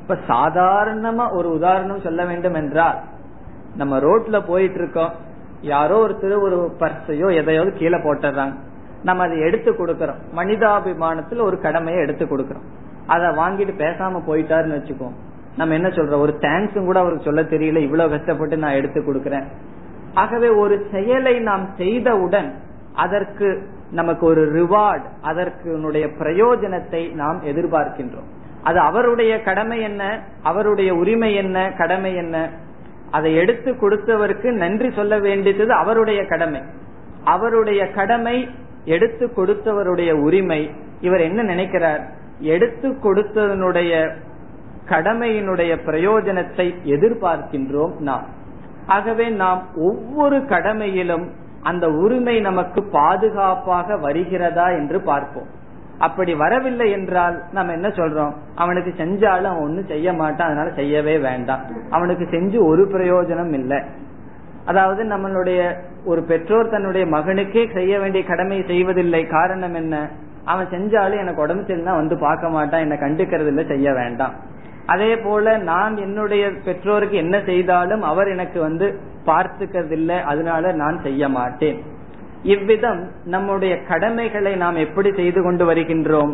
[0.00, 2.98] இப்ப சாதாரணமா ஒரு உதாரணம் சொல்ல வேண்டும் என்றால்
[3.76, 5.12] நம்ம ரோட்ல போயிட்டு இருக்கோம்
[5.60, 8.54] யாரோ ஒருத்தர் ஒரு பர்ஸையோ எதையாவது கீழே போட்டுறாங்க.
[9.02, 10.20] நம்ம அதை எடுத்து கொடுக்கறோம்.
[10.36, 12.66] மனிதாபிமானத்துல ஒரு கடமையை எடுத்து கொடுக்கறோம்.
[13.06, 15.12] அதை வாங்கிட்டு பேசாம போயிட்டாருன்னு வச்சுக்கோம்.
[15.58, 16.20] நம்ம என்ன சொல்றோம்?
[16.20, 17.76] ஒரு தேங்க்ஸும் கூட அவருக்கு சொல்ல தெரியல.
[17.76, 19.44] இவ்வளவு கஷ்டப்பட்டு நான் எடுத்து கொடுக்கறேன்.
[20.14, 22.52] ஆகவே ஒரு செயலை நாம் செய்தவுடன்
[22.94, 25.78] அதற்கு நமக்கு ஒரு ரிவார்டு அதற்கு
[26.18, 28.28] பிரயோஜனத்தை நாம் எதிர்பார்க்கின்றோம்.
[28.62, 30.22] அது அவருடைய கடமை என்ன?
[30.42, 31.72] அவருடைய உரிமை என்ன?
[31.78, 32.50] கடமை என்ன?
[33.10, 36.62] அதை எடுத்து கொடுத்தவருக்கு நன்றி சொல்ல வேண்டியது அவருடைய கடமை.
[37.24, 38.48] அவருடைய கடமை
[38.84, 40.70] எடுத்து கொடுத்தவருடைய உரிமை.
[41.00, 42.08] இவர் என்ன நினைக்கிறார்?
[42.40, 44.14] எடுத்து கொடுத்ததனுடைய
[44.88, 48.26] கடமையினுடைய பிரயோஜனத்தை எதிர்பார்க்கின்றோம் நாம்.
[48.86, 51.26] ஆகவே நாம் ஒவ்வொரு கடமையிலும்
[51.62, 55.48] அந்த உரிமை நமக்கு பாதுகாப்பாக வருகிறதா என்று பார்ப்போம்.
[55.98, 58.34] அப்படி வரவில்லை என்றால் நம்ம என்ன சொல்றோம்?
[58.54, 61.60] அவனுக்கு செஞ்சாலும் அவன் ஒன்னும் செய்ய மாட்டான் அதனால செய்யவே வேண்டாம்.
[61.90, 63.80] அவனுக்கு செஞ்சு ஒரு பிரயோஜனம் இல்லை.
[64.64, 65.60] அதாவது நம்மளுடைய
[66.04, 69.26] ஒரு பெற்றோர் தன்னுடைய மகனுக்கே செய்ய வேண்டிய கடமை செய்வதில்லை.
[69.26, 70.08] காரணம் என்ன?
[70.44, 74.34] அவன் செஞ்சாலும் எனக்கு உடம்பு சரினா வந்து பார்க்க மாட்டான் என்ன கண்டுக்கிறது இல்லை செய்ய வேண்டாம்.
[74.92, 78.86] அதே போல நான் என்னுடைய பெற்றோருக்கு என்ன செய்தாலும் அவர் எனக்கு வந்து
[79.26, 81.78] பார்த்துக்கிறதில்ல அதனால நான் செய்ய மாட்டேன்.
[82.42, 86.32] இவ்விதம் நம்முடைய கடமைகளை நாம் எப்படி செய்து கொண்டு வருகின்றோம்?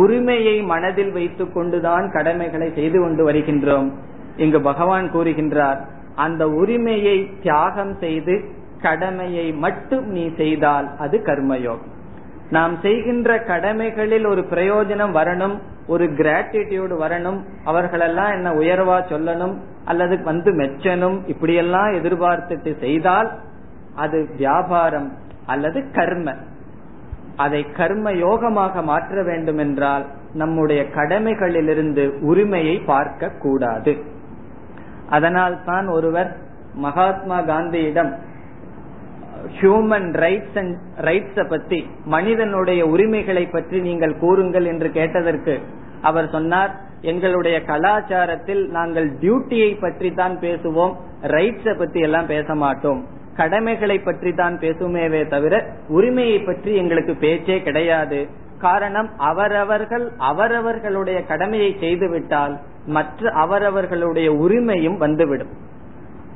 [0.00, 3.88] உரிமையை மனதில் வைத்துக் கொண்டுதான் கடமைகளை செய்து கொண்டு வருகின்றோம்.
[4.36, 5.80] இங்கு பகவான் கூறுகின்றார்
[6.16, 8.34] அந்த உரிமையை தியாகம் செய்து
[8.82, 11.91] கடமையை மட்டும் நீ செய்தால் அது கர்மயோகம்.
[12.52, 15.54] நாம் செய்கின்ற கடமைகளில் ஒரு பிரயோஜனம் வரணும்
[15.86, 23.28] ஒரு கிராட்டிடியூடு வரணும் அவர்களெல்லாம் என்ன உயர்வா சொல்லணும் அல்லது வந்து மெச்சனும் இப்படியெல்லாம் எதிர்பார்த்துட்டு செய்தால்
[23.94, 25.08] அது வியாபாரம்
[25.46, 26.28] அல்லது கர்ம.
[27.36, 33.92] அதை கர்ம யோகமாக மாற்ற வேண்டும் என்றால் நம்முடைய கடமைகளிலிருந்து உரிமையை பார்க்க கூடாது
[35.08, 36.30] அதனால் தான் ஒருவர்
[36.76, 38.12] மகாத்மா காந்தியிடம்
[39.58, 45.54] ஹியூமன் ரைட்ஸ் அண்ட் ரைட்ஸ பத்தி மனிதனுடைய உரிமைகளை பற்றி நீங்கள் கூறுங்கள் என்று கேட்டதற்கு
[46.02, 46.72] அவர் சொன்னார்
[47.02, 50.94] எங்களுடைய கலாச்சாரத்தில் நாங்கள் டியூட்டியை பற்றி தான் பேசுவோம்
[51.34, 53.00] ரைட்ஸ பத்தி எல்லாம் பேச மாட்டோம்.
[53.36, 55.54] கடமைகளை பற்றி தான் பேசுமேவே தவிர
[55.88, 58.28] உரிமையை பற்றி எங்களுக்கு பேச்சே கிடையாது.
[58.58, 62.54] காரணம் அவரவர்கள் அவரவர்களுடைய கடமையை செய்துவிட்டால்
[62.86, 65.52] மற்ற அவரவர்களுடைய உரிமையும் வந்துவிடும்.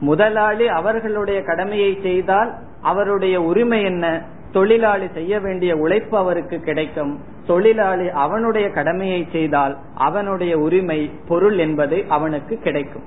[0.00, 2.50] முதலாளி அவர்களுடைய கடமையை செய்தால்
[2.90, 4.06] அவருடைய உரிமை என்ன?
[4.52, 7.12] தொழிலாளி செய்ய வேண்டிய உழைப்பு அவருக்கு கிடைக்கும்.
[7.46, 9.74] தொழிலாளி அவனுடைய கடமையை செய்தால்
[10.08, 13.06] அவனுடைய உரிமை பொருள் என்பது அவனுக்கு கிடைக்கும்.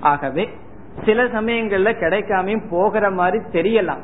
[0.00, 0.44] ஆகவே
[1.04, 4.02] சில சமயங்கள்ல கிடைக்காமையும் போகிற மாதிரி தெரியலாம்.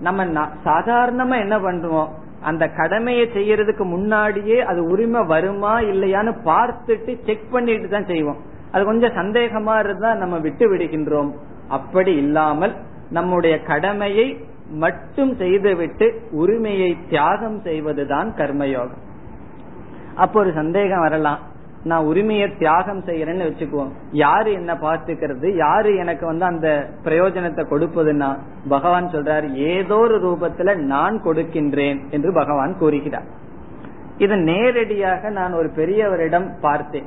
[0.00, 0.24] நம்ம
[0.64, 2.10] சாதாரணமா என்ன பண்றோம்?
[2.42, 8.40] அந்த கடமையை செய்யறதுக்கு முன்னாடியே அது உரிமை வருமா இல்லையான்னு பார்த்துட்டு செக் பண்ணிட்டு தான் செய்வோம்.
[8.72, 11.30] அது கொஞ்சம் சந்தேகமா இருந்தா நம்ம விட்டு விடுகின்றோம்.
[11.68, 12.74] அப்படி இல்லாமல்
[13.10, 14.26] நம்முடைய கடமையை
[14.70, 19.08] மட்டும் செய்துவிட்டு உரிமையை தியாகம் செய்வதுதான் கர்மயோகம்.
[20.14, 21.38] அப்போ ஒரு சந்தேகம் வரலாம்.
[21.84, 23.90] நான் உரிமையை தியாகம் செய்யறேன்னு வச்சுக்குவோம்.
[24.10, 25.56] யாரு என்ன பார்த்துக்கிறது?
[25.56, 28.38] யாரு எனக்கு வந்து அந்த பிரயோஜனத்தை கொடுப்பதுன்னா?
[28.68, 33.24] பகவான் சொல்றாரு ஏதோ ஒரு ரூபத்துல நான் கொடுக்கின்றேன் என்று பகவான் கூறுகிறார்.
[34.16, 37.06] இது நேரடியாக நான் ஒரு பெரியவரிடம் பார்த்தேன்.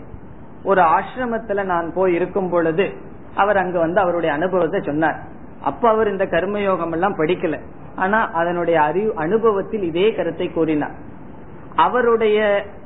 [0.64, 2.89] ஒரு ஆசிரமத்துல நான் போய் இருக்கும் பொழுது
[3.36, 5.20] அவர் அங்க வந்து அவருடைய அனுபவத்தை சொன்னார்.
[5.64, 7.57] அப்ப அவர் இந்த கர்மயோகம் எல்லாம் படிக்கல.
[7.95, 10.95] ஆனா அதனுடைய அறிவு அனுபவத்தில் இதே கருத்தை கூறினார்.
[11.76, 12.38] அவருடைய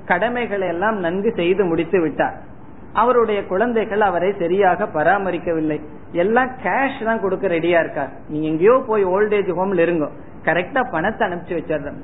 [0.06, 2.36] கடமைகளை எல்லாம் நன்கு செய்து முடித்து விட்டார்.
[2.94, 5.80] அவருடைய குழந்தைகள் அவரை சரியாக பராமரிக்கவில்லை.
[6.24, 8.12] எல்லாம் கேஷ் தான் கொடுக்க ரெடியா இருக்கார்.
[8.30, 10.08] நீங்க எங்கேயோ போய் ஓல்டேஜ் ஹோம்ல இருங்க.
[10.48, 12.02] கரெக்டா பணத்தை அனுப்பிச்சு வச்சிடுறோம்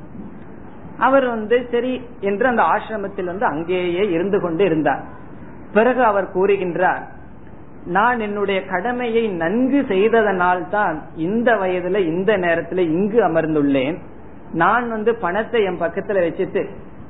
[0.98, 1.94] அவர் வந்து சரி
[2.30, 5.04] என்று அந்த ஆசிரமத்தில் வந்து அங்கேயே இருந்து கொண்டு இருந்தார்.
[5.74, 7.04] பிறகு அவர் கூறுகின்றார்
[7.86, 13.98] நான் என்னுடைய கடமையை நன்கு செய்ததனால் தான் இந்த வயதுல இந்த நேரத்துல இங்கு அமர்ந்துள்ளேன்.
[14.54, 16.64] நான் வந்து பணத்தை என் பக்கத்துல வச்சுட்டு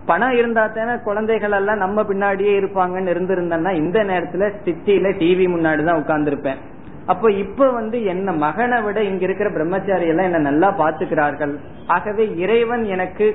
[0.06, 6.02] பணம் இருந்தா தானே குழந்தைகள் எல்லாம் நம்ம பின்னாடியே இருப்பாங்கன்னு இருந்திருந்தேன்னா இந்த நேரத்துல சிட்டியில டிவி முன்னாடி தான்
[6.04, 6.62] உட்கார்ந்துருப்பேன்.
[7.06, 11.54] அப்போ இப்ப வந்து என்ன மகனை விட இங்க இருக்கிற பிரம்மச்சாரி எல்லாம் என்ன நல்லா பாத்துக்கிறார்கள்
[11.88, 13.28] ஆகவே இறைவன் எனக்கு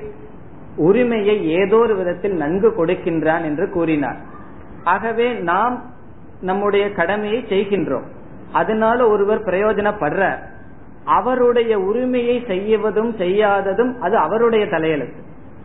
[0.75, 4.19] உரிமையை ஏதோ ஒரு விதத்தில் நன்கு கொடுக்கின்றான் என்று கூறினார்.
[4.83, 5.75] ஆகவே நாம்
[6.41, 8.05] நம்முடைய கடமையை செய்கின்றோம்.
[8.51, 10.35] அதனால ஒருவர் பிரயோஜனப்படுற.
[11.05, 15.21] அவருடைய உரிமையை செய்வதும் செய்யாததும் அது அவருடைய தலையெழுத்து.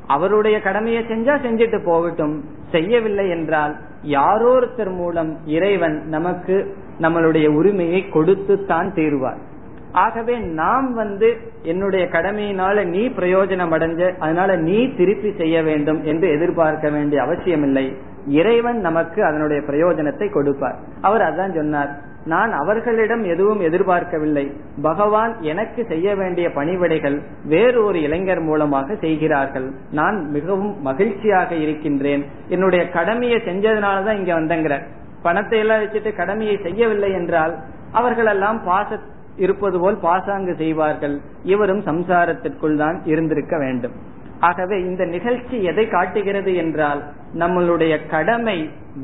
[0.07, 2.45] அவருடைய கடமையை செஞ்சா செஞ்சுட்டு போகட்டும்.
[2.70, 9.53] செய்யவில்லை என்றால் யாரோருத்தர் மூலம் இறைவன் நமக்கு நம்மளுடைய உரிமையை கொடுத்து தான் தீர்வார்.
[9.93, 16.91] ஆகவே நாம் வந்து என்னுடைய கடமையினால நீ பிரயோஜனம் அடைஞ்ச அதனால நீ திருப்பி செய்ய வேண்டும் என்று எதிர்பார்க்க
[16.91, 17.97] வேண்டிய அவசியம் இல்லை
[18.27, 20.79] இறைவன் நமக்கு அதனுடைய பிரயோஜனத்தை கொடுப்பார்.
[21.01, 21.93] அவர் அதான் சொன்னார்
[22.27, 24.45] நான் அவர்களிடம் எதுவும் எதிர்பார்க்கவில்லை.
[24.83, 29.72] பகவான் எனக்கு செய்ய வேண்டிய பணிவிடைகள் வேறு ஒரு இளைஞர் மூலமாக செய்கிறார்கள்.
[29.93, 32.25] நான் மிகவும் மகிழ்ச்சியாக இருக்கின்றேன்.
[32.49, 34.77] என்னுடைய கடமையை செஞ்சதுனாலதான் இங்க வந்தங்கிற.
[35.22, 37.55] பணத்தை எல்லாம் வச்சுட்டு கடமையை செய்யவில்லை என்றால்
[37.93, 38.99] அவர்களெல்லாம் பாச
[39.37, 41.20] இருப்பது போல் பாசாங்கு செய்வார்கள்.
[41.43, 43.93] இவரும் சம்சாரத்திற்குள் தான் இருந்திருக்க வேண்டும்.
[44.41, 47.03] ஆகவே இந்த நிகழ்ச்சி எதை காட்டுகிறது என்றால்
[47.39, 48.59] நம்மளுடைய கடமை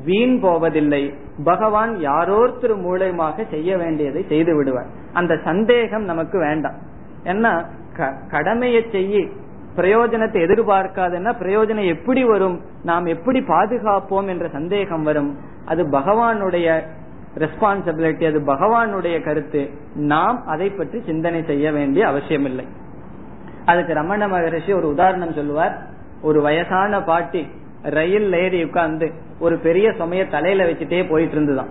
[0.05, 1.03] வீண் போவதில்லை.
[1.45, 4.91] பகவான் யாரோருத்தர் மூலயமாக செய்ய வேண்டியதை செய்து விடுவார்.
[5.12, 6.78] அந்த சந்தேகம் நமக்கு வேண்டாம்.
[7.24, 7.53] ஏன்னா
[8.31, 9.14] கடமையை செய்ய
[9.76, 12.57] பிரயோஜனத்தை எதிர்பார்க்காதுன்னா பிரயோஜனம் எப்படி வரும்?
[12.83, 15.31] நாம் எப்படி பாதுகாப்போம் என்ற சந்தேகம் வரும்.
[15.64, 16.68] அது பகவானுடைய
[17.39, 19.62] ரெஸ்பான்சிபிலிட்டி அது பகவானுடைய கருத்து.
[20.12, 22.66] நாம் அதை பற்றி சிந்தனை செய்ய வேண்டிய அவசியம் இல்லை
[23.64, 25.74] அதுக்கு ரமண மகரிஷி ஒரு உதாரணம் சொல்லுவார்.
[26.22, 27.43] ஒரு வயசான பாட்டி
[27.83, 31.68] ரயில் ஏறி உட்கார்ந்து ஒரு பெரிய சுமைய தலையில வச்சுட்டே போயிட்டு இருந்துதான்.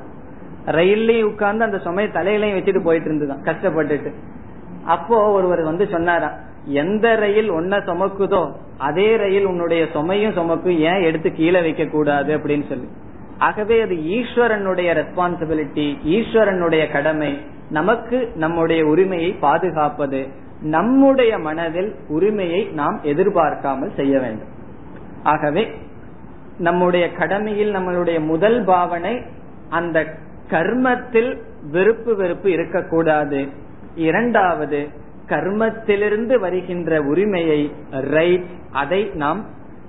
[0.65, 4.13] ரயில்லையும் உட்கார்ந்து அந்த சுமைய தலையிலையும் வச்சுட்டு போயிட்டு இருந்துதான் கஷ்டப்பட்டுட்டு.
[4.85, 6.33] அப்போ ஒருவர் வந்து சொன்னாராம்
[6.65, 12.67] எந்த ரயில் ஒன்ன சுமக்குதோ அதே ரயில் உன்னுடைய சுமையும் சுமக்கும் ஏன் எடுத்து கீழே வைக்க கூடாது அப்படின்னு
[12.67, 12.87] சொல்லி.
[13.37, 17.39] ஆகவே அது ஈஸ்வரனுடைய ரெஸ்பான்சிபிலிட்டி ஈஸ்வரனுடைய கடமை.
[17.69, 20.27] நமக்கு நம்முடைய உரிமையை பாதுகாப்பது
[20.61, 24.47] நம்முடைய மனதில் உரிமையை நாம் எதிர்பார்க்காமல் செய்ய வேண்டும்.
[25.23, 25.71] ஆகவே
[26.59, 29.21] நம்முடைய கடமையில் நம்மளுடைய முதல் பாவனை
[29.69, 30.05] அந்த
[30.49, 31.41] கர்மத்தில்
[31.71, 33.47] வெறுப்பு வெறுப்பு இருக்கக்கூடாது.
[33.95, 34.87] இரண்டாவது
[35.27, 39.45] கர்மத்திலிருந்து வருகின்ற உரிமையை ரைட் அதை நாம்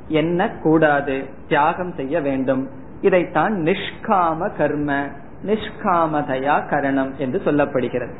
[0.08, 1.30] எண்ணக்கூடாது.
[1.48, 2.68] தியாகம் செய்ய வேண்டும்.
[3.00, 5.08] இதைத்தான் நிஷ்காம கர்ம
[5.46, 8.14] நிஷ்காமதயா கரணம் என்று சொல்லப்படுகிறது.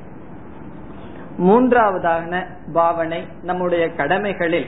[1.39, 4.67] மூன்றாவதான பாவனை நம்முடைய கடமைகளில்.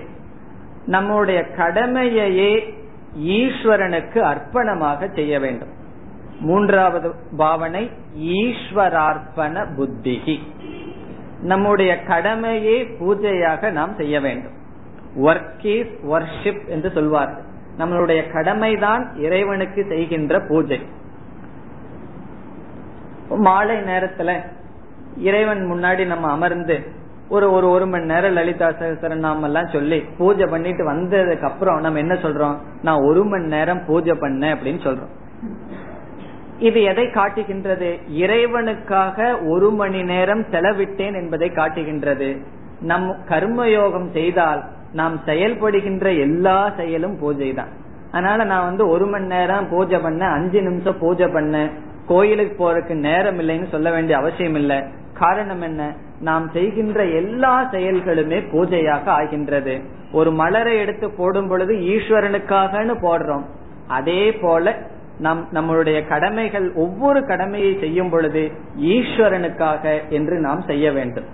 [0.86, 2.80] நம்முடைய கடமையையே
[3.18, 5.68] ஈஸ்வரனுக்கு அர்ப்பணமாக செய்ய வேண்டும்.
[6.40, 10.38] மூன்றாவது பாவனை ஈஸ்வரார்ப்பண புத்திகி.
[11.42, 14.52] நம்முடைய கடமையே பூஜையாக நாம் செய்ய வேண்டும்.
[15.16, 17.44] ஒர்க் இஸ் ஒர்ஷிப் என்று சொல்வார்கள்.
[17.78, 20.86] நம்மளுடைய கடமைதான் இறைவனுக்கு செய்கின்ற பூஜை.
[23.28, 24.40] மாலை நேரத்துல
[25.16, 27.00] இறைவன் முன்னாடி நம்ம அமர்ந்து
[27.32, 32.14] ஒரு ஒரு ஒரு மணி நேரம் லலிதா சகசரநாமம் எல்லாம் சொல்லி பூஜை பண்ணிட்டு வந்ததுக்கு அப்புறம் நம்ம என்ன
[32.14, 32.56] சொல்றோம்?
[32.82, 35.12] நான் ஒரு மணி நேரம் பூஜை பண்ணேன் அப்படின்னு சொல்றோம்.
[36.58, 37.88] இது எதை காட்டுகின்றது?
[38.24, 42.28] இறைவனுக்காக ஒரு மணி நேரம் செலவிட்டேன் என்பதை காட்டுகின்றது.
[42.82, 44.62] நம் கர்மயோகம் செய்தால்
[44.92, 47.72] நாம் செயல்படுகின்ற எல்லா செயலும் பூஜை தான்.
[48.12, 51.56] அதனால நான் வந்து ஒரு மணி நேரம் பூஜை பண்ண அஞ்சு நிமிஷம் பூஜை பண்ண
[52.06, 54.78] கோயிலுக்கு போறதுக்கு நேரம் இல்லைன்னு சொல்ல வேண்டிய அவசியம் இல்லை.
[55.14, 55.82] காரணம் என்ன?
[56.22, 59.74] நாம் செய்கின்ற எல்லா செயல்களுமே பூஜையாக ஆகின்றது.
[60.12, 63.44] ஒரு மலரை எடுத்து போடும் பொழுது ஈஸ்வரனுக்காகனு போடுறோம்.
[63.88, 64.74] அதே போல
[65.18, 68.42] நம் நம்மளுடைய கடமைகள் ஒவ்வொரு கடமையை செய்யும் பொழுது
[68.80, 71.28] ஈஸ்வரனுக்காக என்று நாம் செய்ய வேண்டும்.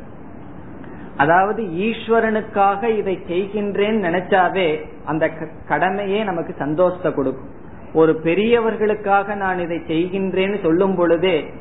[1.16, 4.68] அதாவது ஈஸ்வரனுக்காக இதை செய்கின்றேன் நினைச்சாவே
[5.04, 5.24] அந்த
[5.68, 7.50] கடமையே நமக்கு சந்தோஷத்தை கொடுக்கும்.
[7.92, 11.52] ஒரு பெரியவர்களுக்காக நான் இதை செய்கின்றேன்னு சொல்லும் பொழுதே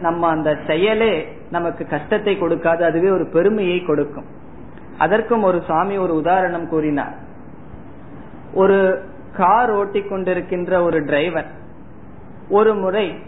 [0.00, 4.24] நம்ம அந்த செயலே நமக்கு கஷ்டத்தை கொடுக்காது அதுவே ஒரு பெருமையை கொடுக்கும்.
[4.98, 7.14] அதற்கும் ஒரு சுவாமி ஒரு உதாரணம் கூறினார்.
[8.54, 8.78] ஒரு
[9.36, 11.50] கார் ஓட்டி கொண்டிருக்கின்ற ஒரு டிரைவர்
[12.48, 13.18] ஒரு முறை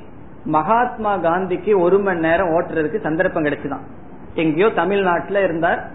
[0.45, 3.85] மகாத்மா காந்திக்கு ஒரு மணி நேரம் ஓட்டுறதுக்கு சந்தர்ப்பம் கிடைச்சுதான்.
[4.35, 5.91] எங்கேயோ தமிழ்நாட்டுல இருந்தார்.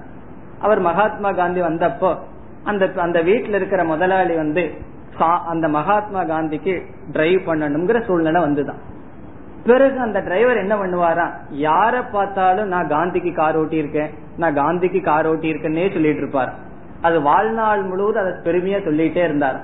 [0.60, 2.18] அவர் மகாத்மா காந்தி வந்தப்போ
[2.64, 4.64] அந்த அந்த வீட்டுல இருக்கிற முதலாளி வந்து
[5.26, 8.82] அந்த மகாத்மா காந்திக்கு டிரைவ் பண்ணணுங்கிற சூழ்நிலை வந்துதான்.
[9.66, 11.30] பிறகு அந்த டிரைவர் என்ன பண்ணுவாரா?
[11.52, 16.54] யார பார்த்தாலும் நான் காந்திக்கு கார் ஓட்டி இருக்கேன் நான் காந்திக்கு கார் ஓட்டி இருக்கேன்னே சொல்லிட்டு இருப்பார்
[17.02, 19.60] அது வாழ்நாள் முழுவதும் அதை பெருமையா சொல்லிட்டே இருந்தார்.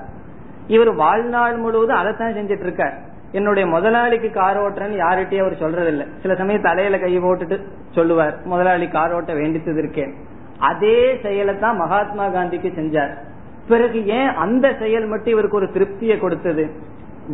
[0.66, 2.94] இவர் வாழ்நாள் முழுவதும் அதைத்தான் செஞ்சிட்டு இருக்கார்
[3.32, 8.88] என்னுடைய முதலாளிக்கு கார் ஓட்டுறேன்னு யார்கிட்டயும் அவர் சொல்றது இல்ல சில சமயம் தலையில கை போட்டுட்டு சொல்லுவார் முதலாளி
[8.88, 10.14] கார் ஓட்ட வேண்டித்தது இருக்கேன்
[10.58, 13.14] அதே செயலை தான் மகாத்மா காந்திக்கு செஞ்சார்.
[13.68, 16.70] பிறகு ஏன் அந்த செயல் மட்டும் இவருக்கு ஒரு திருப்தியை கொடுத்தது?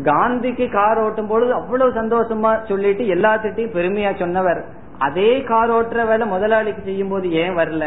[0.02, 4.64] காந்திக்கு கார் ஓட்டும் பொழுது அவ்வளவு சந்தோஷமா சொல்லிட்டு எல்லாத்திட்டையும் பெருமையா சொன்னவர்.
[4.98, 7.84] அதே கார் ஓட்டுற வேலை முதலாளிக்கு செய்யும் போது ஏன் வரல?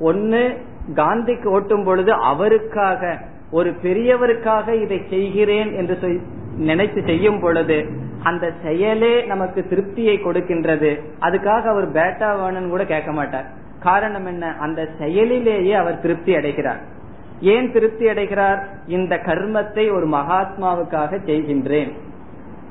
[0.00, 0.56] ஒன்னு
[0.94, 3.18] காந்திக்கு ஓட்டும் பொழுது அவருக்காக
[3.50, 6.20] ஒரு பெரியவருக்காக இதை செய்கிறேன் என்று
[6.56, 7.86] நினைத்து செய்யும் பொழுது
[8.22, 11.00] அந்த செயலே நமக்கு திருப்தியை கொடுக்கின்றது.
[11.20, 13.44] அதுக்காக அவர் பேட்டா வேணும்னு கூட கேட்க மாட்டார்.
[13.80, 14.46] காரணம் என்ன?
[14.58, 16.96] அந்த செயலிலேயே அவர் திருப்தி அடைகிறார்.
[17.40, 18.68] ஏன் திருப்தி அடைகிறார்?
[18.86, 21.92] இந்த கர்மத்தை ஒரு மகாத்மாவுக்காக செய்கின்றேன்.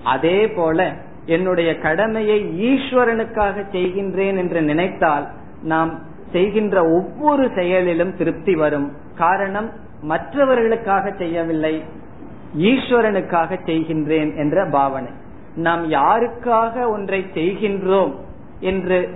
[0.03, 0.93] அதே போல
[1.25, 2.39] என்னுடைய கடமையை
[2.69, 5.27] ஈஸ்வரனுக்காக செய்கின்றேன் என்று நினைத்தால்
[5.63, 5.99] நாம்
[6.31, 8.91] செய்கின்ற ஒவ்வொரு செயலிலும் திருப்தி வரும்.
[9.15, 11.83] காரணம் மற்றவர்களுக்காக செய்யவில்லை
[12.57, 15.11] ஈஸ்வரனுக்காக செய்கின்றேன் என்ற பாவனை.
[15.55, 18.15] நாம் யாருக்காக ஒன்றை செய்கின்றோம்
[18.59, 19.09] என்று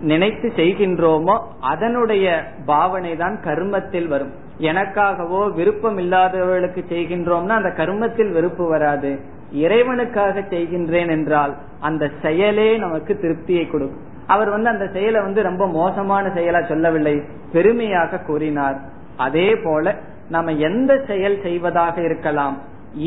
[0.00, 4.32] நினைத்து செய்கின்றோமோ அதனுடைய பாவனை தான் கர்மத்தில் வரும்.
[4.60, 9.20] எனக்காகவோ விருப்பம் இல்லாதவர்களுக்கு செய்கின்றோம்னா அந்த கர்மத்தில் வெறுப்பு வராது.
[9.52, 14.02] இறைவனுக்காக செய்கின்றேன் என்றால் அந்த செயலே நமக்கு திருப்தியை கொடுக்கும்.
[14.26, 17.22] அவர் வந்து அந்த செயலை வந்து ரொம்ப மோசமான செயலா சொல்லவில்லை
[17.52, 18.78] பெருமையாக கூறினார்.
[19.16, 19.94] அதே போல
[20.28, 22.56] நம்ம எந்த செயல் செய்வதாக இருக்கலாம்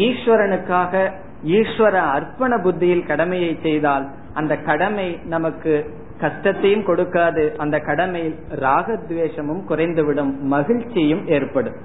[0.07, 1.11] ஈஸ்வரனுக்காக
[1.43, 5.73] ஈஸ்வர அர்ப்பண புத்தியில் கடமையை செய்தால் அந்த கடமை நமக்கு
[6.19, 7.55] கஷ்டத்தையும் கொடுக்காது.
[7.55, 10.39] அந்த கடமையில் ராகத்வேஷமும் குறைந்துவிடும்.
[10.39, 11.75] மகிழ்ச்சியும் ஏற்படும்.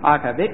[0.00, 0.50] ஆகவே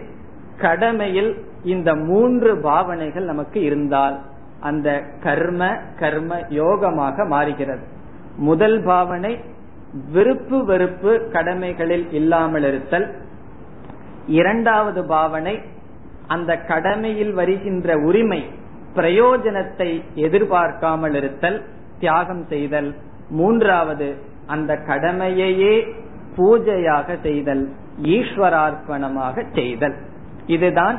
[0.58, 4.20] கடமையில் இந்த மூன்று பாவனைகள் நமக்கு இருந்தால்
[4.60, 7.82] அந்த கர்ம கர்ம யோகமாக மாறுகிறது.
[8.36, 9.40] முதல் பாவனை
[10.12, 13.14] விருப்பு வெறுப்பு கடமைகளில் இல்லாமல் இருத்தல்.
[14.26, 15.62] இரண்டாவது பாவனை
[16.26, 18.44] அந்த கடமையில் வருகின்ற உரிமை
[18.94, 21.64] பிரயோஜனத்தை எதிர்பார்க்காமல் இருத்தல்
[21.98, 22.94] தியாகம் செய்தல்.
[23.38, 24.08] மூன்றாவது
[24.46, 25.74] அந்த கடமையையே
[26.36, 27.64] பூஜையாக செய்தல்
[28.16, 29.96] ஈஸ்வரார்ப்பணமாக செய்தல்.
[30.46, 30.96] இதுதான்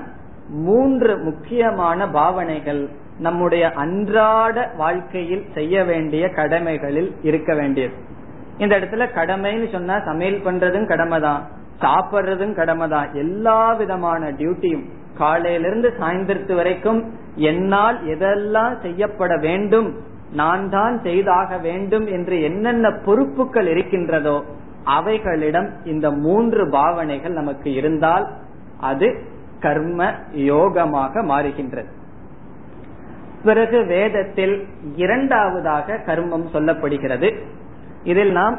[0.67, 2.83] மூன்று முக்கியமான பாவனைகள்.
[3.17, 7.95] நம்முடைய அன்றாட வாழ்க்கையில் செய்ய வேண்டிய கடமைகளில் இருக்க வேண்டியது.
[8.57, 11.43] இந்த இடத்துல கடமைன்னு சொன்னா சமையல் பண்றதும் கடமை தான்
[11.83, 14.85] சாப்பிடுறதும் கடமை தான் எல்லா விதமான டியூட்டியும்
[15.17, 16.99] காலையிலிருந்து சாயந்தரத்து வரைக்கும்
[17.49, 19.89] என்னால் எதெல்லாம் செய்யப்பட வேண்டும்
[20.33, 24.37] நான் தான் செய்தாக வேண்டும் என்று என்னென்ன பொறுப்புகள் இருக்கின்றதோ
[24.97, 28.25] அவைகளிடம் இந்த மூன்று பாவனைகள் நமக்கு இருந்தால்
[28.79, 29.07] அது
[29.59, 29.99] கர்ம
[30.51, 31.89] யோகமாக மாறுகின்றது.
[33.43, 34.55] பிறகு வேதத்தில்
[34.95, 37.29] இரண்டாவதாக கர்மம் சொல்லப்படுகிறது.
[38.03, 38.55] இதில் நாம்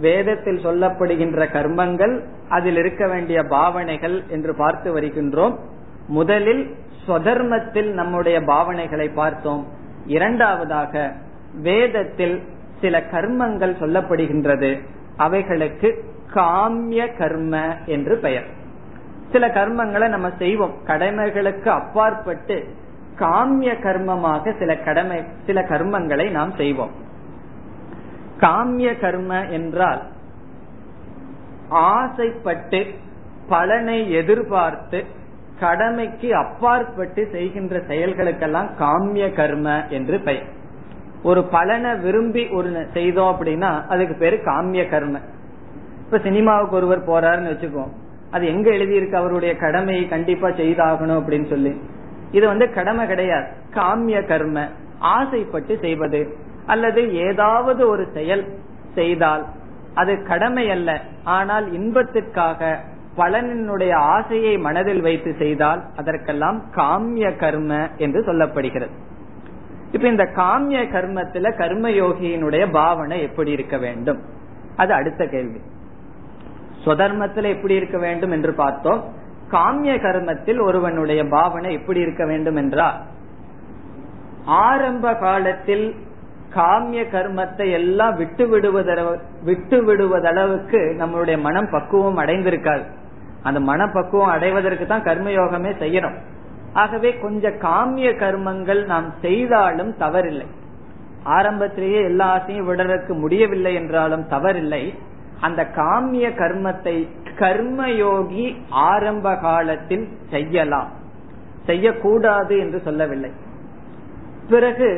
[0.00, 2.14] வேதத்தில் சொல்லப்படுகின்ற கர்மங்கள்
[2.48, 5.54] அதில் இருக்க வேண்டிய பாவனைகள் என்று பார்த்து வருகின்றோம்.
[6.08, 6.64] முதலில்
[7.06, 9.64] ஸ்வதர்மத்தில் நம்முடைய பாவனைகளை பார்த்தோம்.
[10.06, 11.12] இரண்டாவதாக
[11.54, 12.42] வேதத்தில்
[12.80, 14.80] சில கர்மங்கள் சொல்லப்படுகின்றது.
[15.16, 18.46] அவைகளுக்கு காமிய கர்ம என்று பெயர்.
[19.32, 20.74] சில கர்மங்களை நம்ம செய்வோம்.
[20.86, 22.68] கடமைகளுக்கு அப்பாற்பட்டு
[23.18, 26.90] காமிய கர்மமாக சில கடமை சில கர்மங்களை நாம் செய்வோம்.
[28.40, 30.02] காமிய கர்ம என்றால்
[31.68, 32.94] ஆசைப்பட்டு
[33.48, 35.04] பலனை எதிர்பார்த்து
[35.60, 40.46] கடமைக்கு அப்பாற்பட்டு செய்கின்ற செயல்களுக்கெல்லாம் காமிய கர்ம என்று பெயர்.
[41.22, 45.18] ஒரு பலனை விரும்பி ஒரு செய்தோம் அப்படின்னா அதுக்கு பேரு காமிய கர்ம.
[46.04, 47.84] இப்ப சினிமாவுக்கு ஒருவர் போறாருன்னு வச்சுக்கோ
[48.30, 49.12] அது எங்க எழுதியிருக்கு?
[49.12, 51.80] அவருடைய கடமையை கண்டிப்பா செய்தாகணும் அப்படின்னு சொல்லி.
[52.30, 53.46] இது வந்து கடமை கிடையாது.
[53.74, 54.68] காமிய கர்ம.
[54.98, 56.36] ஆசைப்பட்டு செய்வது.
[56.66, 58.58] அல்லது ஏதாவது ஒரு செயல்
[58.94, 59.44] செய்தால்
[59.94, 61.00] அது கடமை அல்ல.
[61.24, 62.78] ஆனால் இன்பத்திற்காக
[63.16, 68.90] பலனினுடைய ஆசையை மனதில் வைத்து செய்தால் அதற்கெல்லாம் காமிய கர்ம என்று சொல்லப்படுகிறது.
[69.92, 74.20] இப்ப இந்த காமிய கர்மத்துல கர்மயோகியினுடைய பாவனை எப்படி இருக்க வேண்டும்?
[74.76, 75.60] அது அடுத்த கேள்வி.
[76.84, 79.04] சுதர்மத்துல எப்படி இருக்க வேண்டும் என்று பார்த்தோம்.
[79.50, 83.00] காமிய கர்மத்தில் ஒருவனுடைய பாவனை எப்படி இருக்க வேண்டும் என்றால்
[84.44, 85.94] ஆரம்ப காலத்தில்
[86.54, 92.84] காமிய கர்மத்தை எல்லாம் விட்டு விடுவதளவு விட்டு விடுவதளவுக்கு நம்மளுடைய மனம் பக்குவம் அடைந்திருக்காது.
[93.44, 96.16] அந்த மனப்பக்குவம் அடைவதற்கு தான் கர்மயோகமே செய்யணும்.
[96.72, 100.46] ஆகவே கொஞ்சம் காமிய கர்மங்கள் நாம் செய்தாலும் தவறில்லை.
[101.36, 104.82] ஆரம்பத்திலேயே எல்லா ஆசையும் விடறதுக்கு முடியவில்லை என்றாலும் தவறில்லை.
[105.40, 106.96] அந்த காமிய கர்மத்தை
[107.38, 108.44] கர்மயோகி
[108.88, 110.90] ஆரம்ப காலத்தில் செய்யலாம்.
[111.66, 113.32] செய்யக்கூடாது என்று சொல்லவில்லை.
[114.48, 114.88] பிறகு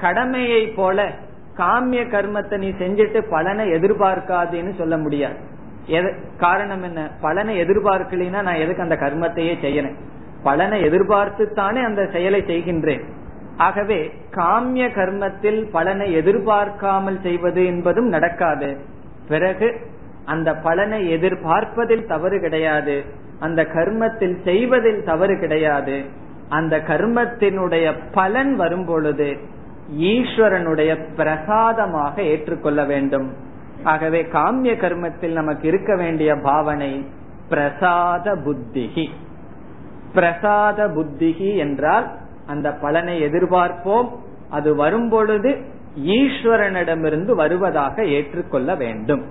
[0.00, 1.08] கடமையை போல
[1.56, 5.38] காமிய கர்மத்தை நீ செஞ்சுட்டு பலனை எதிர்பார்க்காதுன்னு சொல்ல முடியாது.
[6.38, 7.10] காரணம் என்ன?
[7.20, 9.94] பலனை எதிர்பார்க்கலைன்னா நான் எதுக்கு அந்த கர்மத்தையே செய்யறேன்?
[10.42, 13.02] பலனை எதிர்பார்த்து தானே அந்த செயலை செய்கின்றேன்.
[13.56, 18.76] ஆகவே காமிய கர்மத்தில் பலனை எதிர்பார்க்காமல் செய்வது என்பதும் நடக்காது.
[19.28, 19.80] பிறகு
[20.24, 23.04] அந்த பலனை எதிர்பார்ப்பதில் தவறு கிடையாது.
[23.40, 26.04] அந்த கர்மத்தில் செய்வதில் தவறு கிடையாது.
[26.48, 29.36] அந்த கர்மத்தினுடைய பலன் வரும் பொழுது
[29.98, 33.50] ஈஸ்வரனுடைய பிரசாதமாக ஏற்றுக்கொள்ள வேண்டும்.
[33.82, 37.06] ஆகவே காமிய கர்மத்தில் நமக்கு இருக்க வேண்டிய பாவனை
[37.48, 39.10] பிரசாத புத்திகி
[40.14, 42.10] பிரசாத புத்திகி என்றால்
[42.46, 44.08] அந்த பலனை எதிர்பார்ப்போம்.
[44.50, 45.64] அது வரும் பொழுது
[45.98, 49.22] ஈஸ்வரனிடமிருந்து வருவதாக ஏற்றுக்கொள்ள வேண்டும்.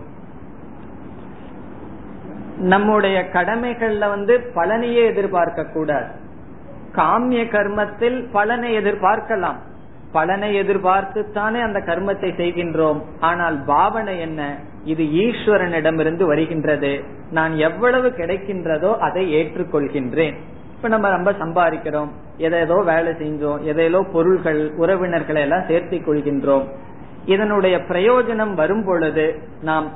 [2.57, 6.07] நம்முடைய கடமைகள்ல வந்து பலனையே எதிர்பார்க்க கூடாது
[6.95, 9.59] காமிய கர்மத்தில் பலனை எதிர்பார்க்கலாம்.
[10.11, 12.99] பலனை எதிர்பார்த்துத்தானே அந்த கர்மத்தை செய்கின்றோம்.
[13.19, 14.41] ஆனால் பாவனை என்ன?
[14.83, 16.91] இது ஈஸ்வரனிடமிருந்து வருகின்றது.
[17.31, 20.35] நான் எவ்வளவு கிடைக்கின்றதோ அதை ஏற்றுக்கொள்கின்றேன்.
[20.75, 22.11] இப்ப நம்ம ரொம்ப சம்பாதிக்கிறோம்.
[22.37, 23.59] எதோ வேலை செஞ்சோம்.
[23.61, 26.65] எதையோ பொருள்கள் உறவினர்களை எல்லாம் சேர்த்தி கொள்கின்றோம்.
[27.25, 29.25] இதனுடைய பிரயோஜனம் வரும் பொழுது
[29.61, 29.87] நாம்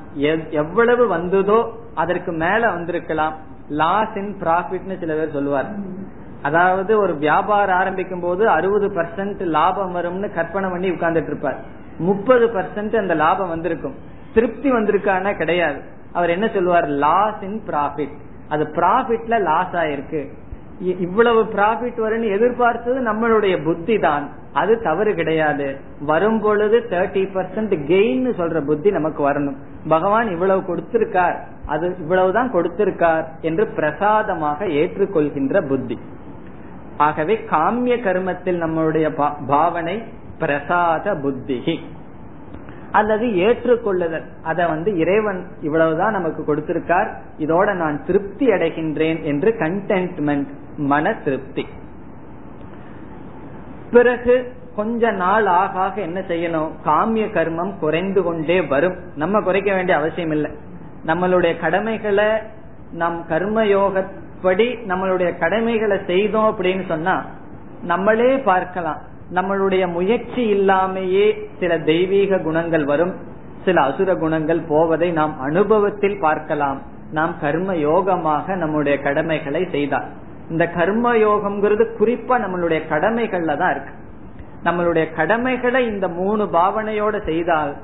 [0.64, 1.60] எவ்வளவு வந்ததோ
[1.94, 3.36] அதற்கு மேல வந்திருக்கலாம்.
[3.70, 5.70] லாஸ் இன் ப்ராஃபிட்னு சில பேர் சொல்லுவார்
[6.46, 11.60] அதாவது ஒரு வியாபாரம் ஆரம்பிக்கும் போது அறுபது பர்சன்ட் லாபம் வரும்னு கற்பனை பண்ணி உட்கார்ந்துட்டு இருப்பார்.
[11.98, 13.96] முப்பது பர்சன்ட் அந்த லாபம் வந்திருக்கும்.
[14.34, 15.80] திருப்தி வந்திருக்கானா கிடையாது.
[16.14, 16.88] அவர் என்ன சொல்லுவார்?
[17.06, 18.16] லாஸ் இன் ப்ராஃபிட்
[18.50, 20.22] அது ப்ராஃபிட்ல லாஸ் ஆயிருக்கு.
[20.80, 24.26] இவ்வளவு ப்ராஃபிட் வரும்னு எதிர்பார்த்தது நம்மளுடைய புத்தி தான்.
[24.54, 25.68] அது தவறு கிடையாது.
[26.00, 29.58] வரும் பொழுது தேர்ட்டி பர்சன்ட் கெயின் சொல்ற புத்தி நமக்கு வரணும்.
[29.88, 31.38] பகவான் இவ்வளவு கொடுத்திருக்கார்.
[31.66, 35.98] அது இவ்வளவுதான் கொடுத்திருக்கார் என்று பிரசாதமாக ஏற்றுக்கொள்கின்ற புத்தி.
[36.98, 40.04] ஆகவே காமிய கர்மத்தில் நம்மளுடைய பாவனை
[40.40, 41.80] பிரசாத புத்திகி
[42.92, 44.24] அல்லது ஏற்றுக்கொள்ளுதல்.
[44.44, 47.14] அத வந்து இறைவன் இவ்வளவுதான் நமக்கு கொடுத்திருக்கார்.
[47.40, 51.66] இதோட நான் திருப்தி அடைகின்றேன் என்று கண்டென்ட்மெண்ட் மன திருப்தி.
[53.92, 56.72] பிறகு கொஞ்ச நாள் ஆக ஆக என்ன செய்யணும்?
[56.86, 58.96] காமிய கர்மம் குறைந்து கொண்டே வரும்.
[59.16, 60.52] நம்ம குறைக்க வேண்டிய அவசியம் இல்லை
[61.06, 62.26] நம்மளுடைய கடமைகளை
[62.92, 63.26] நம்
[64.46, 67.26] கர்மயோகப்படி நம்மளுடைய கடமைகளை செய்தோம் அப்படின்னு சொன்னா
[67.82, 69.00] நம்மளே பார்க்கலாம்.
[69.34, 73.14] நம்மளுடைய முயற்சி இல்லாமையே சில தெய்வீக குணங்கள் வரும்.
[73.66, 76.82] சில அசுர குணங்கள் போவதை நாம் அனுபவத்தில் பார்க்கலாம்.
[77.12, 80.08] நாம் கர்ம யோகமாக நம்முடைய கடமைகளை செய்தார்
[80.50, 83.94] இந்த கர்ம யோகம்ங்கிறது குறிப்பா நம்மளுடைய கடமைகள்ல தான் இருக்கு.
[84.64, 87.76] நம்மளுடைய கடமைகளை இந்த மூணு பாவனையோட செய்தால்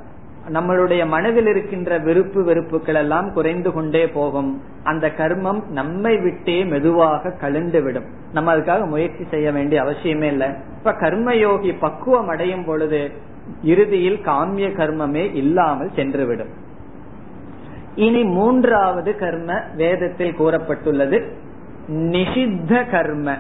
[0.49, 4.61] நம்மளுடைய மனதில் இருக்கின்ற விருப்பு வெறுப்புகள் எல்லாம் குறைந்து கொண்டே போகும்.
[4.83, 10.47] அந்த கர்மம் நம்மை விட்டே மெதுவாக கழிந்து விடும் நம்ம அதுக்காக முயற்சி செய்ய வேண்டிய அவசியமே இல்லை.
[10.77, 13.11] இப்ப கர்மயோகி பக்குவம் அடையும் பொழுது
[13.63, 16.49] இறுதியில் காமிய கர்மமே இல்லாமல் சென்றுவிடும்.
[17.95, 21.31] இனி மூன்றாவது கர்ம வேதத்தில் கூறப்பட்டுள்ளது.
[21.87, 23.35] நிஷித்த கர்ம.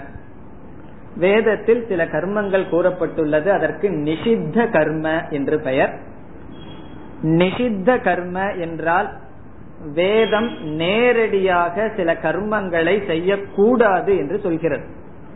[1.17, 3.47] வேதத்தில் சில கர்மங்கள் கூறப்பட்டுள்ளது.
[3.47, 6.09] அதற்கு நிஷித்த கர்ம என்று பெயர்.
[7.23, 9.09] நிஷித்த கர்ம என்றால்
[9.93, 14.83] வேதம் நேரடியாக சில கர்மங்களை செய்யக்கூடாது என்று சொல்கிறது.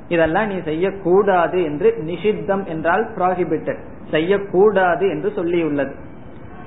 [0.08, 3.78] இதெல்லாம் நீ செய்யக்கூடாது என்று நிஷித்தம் என்றால் ப்ராஹிபிட்டட்
[4.12, 5.94] செய்யக்கூடாது என்று சொல்லியுள்ளது.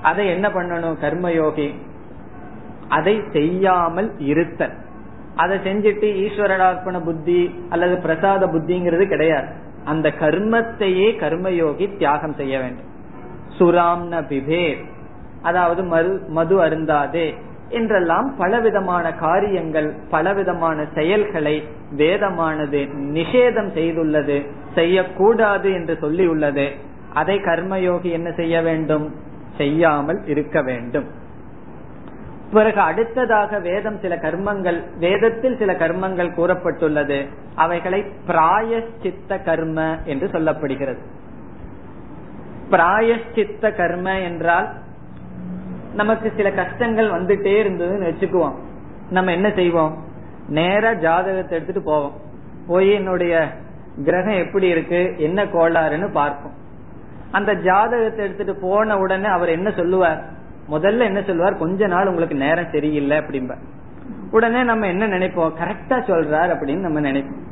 [0.02, 1.74] அதை என்ன பண்ணணும் கர்மயோகி?
[2.88, 4.72] அதை செய்யாமல் இருத்தல்.
[5.36, 9.46] அதை செஞ்சுட்டு ஈஸ்வரடார்ப்பண புத்தி அல்லது பிரசாத புத்திங்கிறது கிடையாது.
[9.84, 12.86] அந்த கர்மத்தையே கர்மயோகி தியாகம் செய்ய வேண்டும்.
[13.58, 14.96] சுராம்ன பிபேர்
[15.42, 17.34] அதாவது மது மது அருந்தாதே
[17.68, 26.70] என்றெல்லாம் பலவிதமான காரியங்கள் பலவிதமான செயல்களை வேதமானது நிஷேதம் செய்துள்ளது செய்யக்கூடாது என்று சொல்லியுள்ளது.
[27.14, 29.14] அதை கர்மயோகி என்ன செய்ய வேண்டும்?
[29.56, 31.04] செய்யாமல் இருக்க வேண்டும்.
[32.52, 37.26] பிறகு அடுத்ததாக வேதம் சில கர்மங்கள் வேதத்தில் சில கர்மங்கள் கூறப்பட்டுள்ளது.
[37.54, 40.98] அவைகளை பிராயஷ்சித்த கர்ம என்று சொல்லப்படுகிறது.
[42.70, 44.68] பிராயஷ்சித்த கர்ம என்றால்
[45.94, 48.54] நமக்கு சில கஷ்டங்கள் வந்துட்டே இருந்ததுன்னு வச்சுக்குவோம்.
[49.10, 50.04] நம்ம என்ன செய்வோம்?
[50.48, 52.12] நேரா ஜாதகத்தை எடுத்துட்டு போவோம்.
[52.66, 53.48] போய் என்னுடைய
[54.04, 56.52] கிரகம் எப்படி இருக்கு என்ன கோளாறுன்னு பார்ப்போம்.
[57.30, 60.24] அந்த ஜாதகத்தை எடுத்துட்டு போன உடனே அவர் என்ன சொல்லுவார்?
[60.70, 61.56] முதல்ல என்ன சொல்லுவார்?
[61.56, 63.54] கொஞ்ச நாள் உங்களுக்கு நேரம் சரியில்லை அப்படிம்ப.
[64.30, 65.52] உடனே நம்ம என்ன நினைப்போம்?
[65.60, 67.46] கரெக்டா சொல்றார் அப்படின்னு நம்ம நினைப்போம்.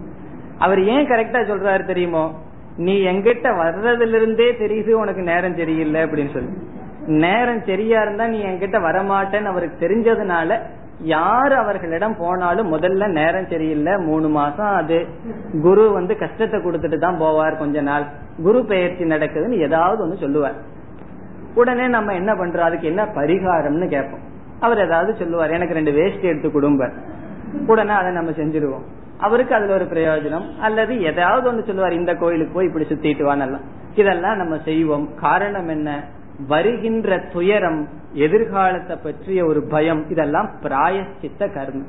[0.58, 2.40] அவர் ஏன் கரெக்டா சொல்றாரு தெரியுமோ?
[2.76, 6.48] நீ எங்கிட்ட வர்றதுல இருந்தே தெரியுது உனக்கு நேரம் சரியில்லை அப்படின்னு சொல்லி.
[7.06, 10.60] நேரம் சரியா இருந்தா நீ என்கிட்ட வரமாட்டேன்னு அவருக்கு தெரிஞ்சதுனால
[11.00, 15.06] யார் அவர்களிடம் போனாலும் முதல்ல நேரம் சரியில்லை மூணு மாசம் அது
[15.62, 18.04] குரு வந்து கஷ்டத்தை கொடுத்துட்டு தான் போவார் கொஞ்ச நாள்.
[18.42, 20.54] குரு பெயர்ச்சி நடக்குதுன்னு ஏதாவது ஒண்ணு சொல்லுவார்.
[21.54, 22.58] உடனே நம்ம என்ன பண்றோம்?
[22.58, 24.20] அதுக்கு என்ன பரிகாரம்னு கேட்போம்.
[24.60, 26.90] அவர் ஏதாவது சொல்லுவார் எனக்கு ரெண்டு வேஸ்ட் எடுத்து குடும்ப
[27.66, 28.82] உடனே அதை நம்ம செஞ்சிருவோம்.
[29.18, 30.58] அவருக்கு அதுல ஒரு பிரயோஜனம்.
[30.60, 35.14] அல்லது ஏதாவது ஒண்ணு சொல்லுவார் இந்த கோயிலுக்கு போய் இப்படி சுத்திட்டு வானெல்லாம் இதெல்லாம் நம்ம செய்வோம்.
[35.14, 36.04] காரணம் என்ன?
[36.48, 41.82] வருகின்ற துயரம் எதிர்காலத்தை பற்றிய ஒரு பயம் இதெல்லாம் பிராயச்சித்த கர்ம.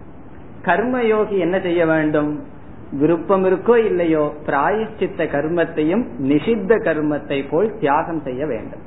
[0.62, 2.44] கர்மயோகி என்ன செய்ய வேண்டும்?
[2.92, 8.80] விருப்பம் இருக்கோ இல்லையோ பிராயச்சித்த கர்மத்தையும் நிஷித்த கர்மத்தை போல் தியாகம் செய்ய வேண்டும்.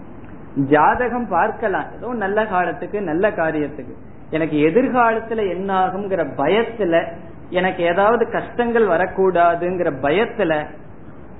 [0.56, 1.84] ஜாதகம் பார்க்கலாம்.
[1.96, 3.92] ஏதோ நல்ல காலத்துக்கு நல்ல காரியத்துக்கு.
[4.30, 7.04] எனக்கு எதிர்காலத்துல என்ன ஆகுங்கிற பயத்துல
[7.50, 10.66] எனக்கு ஏதாவது கஷ்டங்கள் வரக்கூடாதுங்கிற பயத்துல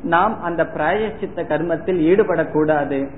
[0.03, 3.09] நாம் அந்த பிராயச்சித்த கர்மத்தில் ஈடுபடக்கூடாது.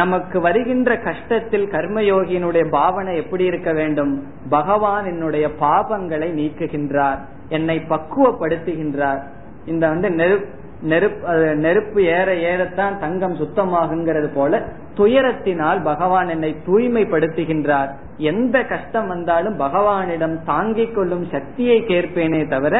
[0.00, 4.12] நமக்கு வருகின்ற கஷ்டத்தில் கர்மயோகியினுடைய பாவனை எப்படி இருக்க வேண்டும்?
[4.48, 9.22] பகவான் என்னுடைய பாபங்களை நீக்குகின்றார் என்னை பக்குவப்படுத்துகின்றார்.
[9.66, 14.52] இந்த வந்து நெருப்பு நெருப்பு நெருப்பு ஏற ஏறத்தான் தங்கம் சுத்தமாகுங்கிறது போல
[14.96, 17.90] துயரத்தினால் பகவான் என்னை தூய்மைப்படுத்துகின்றார்.
[18.32, 22.74] எந்த கஷ்டம் வந்தாலும் பகவானிடம் தாங்கிக் கொள்ளும் சக்தியை கேட்பேனே தவிர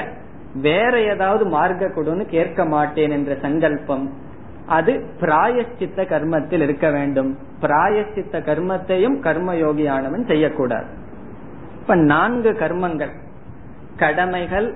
[0.67, 4.05] வேற ஏதாவது மார்க்க கொடுன்னு கேட்க மாட்டேன் என்ற சங்கல்பம்.
[4.67, 7.39] அது பிராயஷ்சித்த கர்மத்தில் இருக்க வேண்டும்.
[7.61, 10.87] பிராயஷ்சித்த கர்மத்தையும் கர்மயோகியானவன் செய்யக்கூடாது.
[11.81, 13.11] இப்ப நான்கு கர்மங்கள்.
[13.97, 14.75] கடமைகள்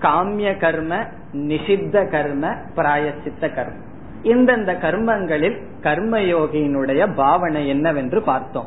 [0.00, 8.66] காமிய கர்ம நிஷித்த கர்ம பிராயச்சித்த கர்மம் இந்தந்த கர்மங்களில் கர்மயோகியினுடைய பாவனை என்னவென்று பார்த்தோம்.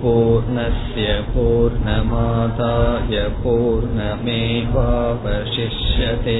[0.01, 6.39] पूर्णस्य पूर्णमादाय पूर्णमेवावशिष्यते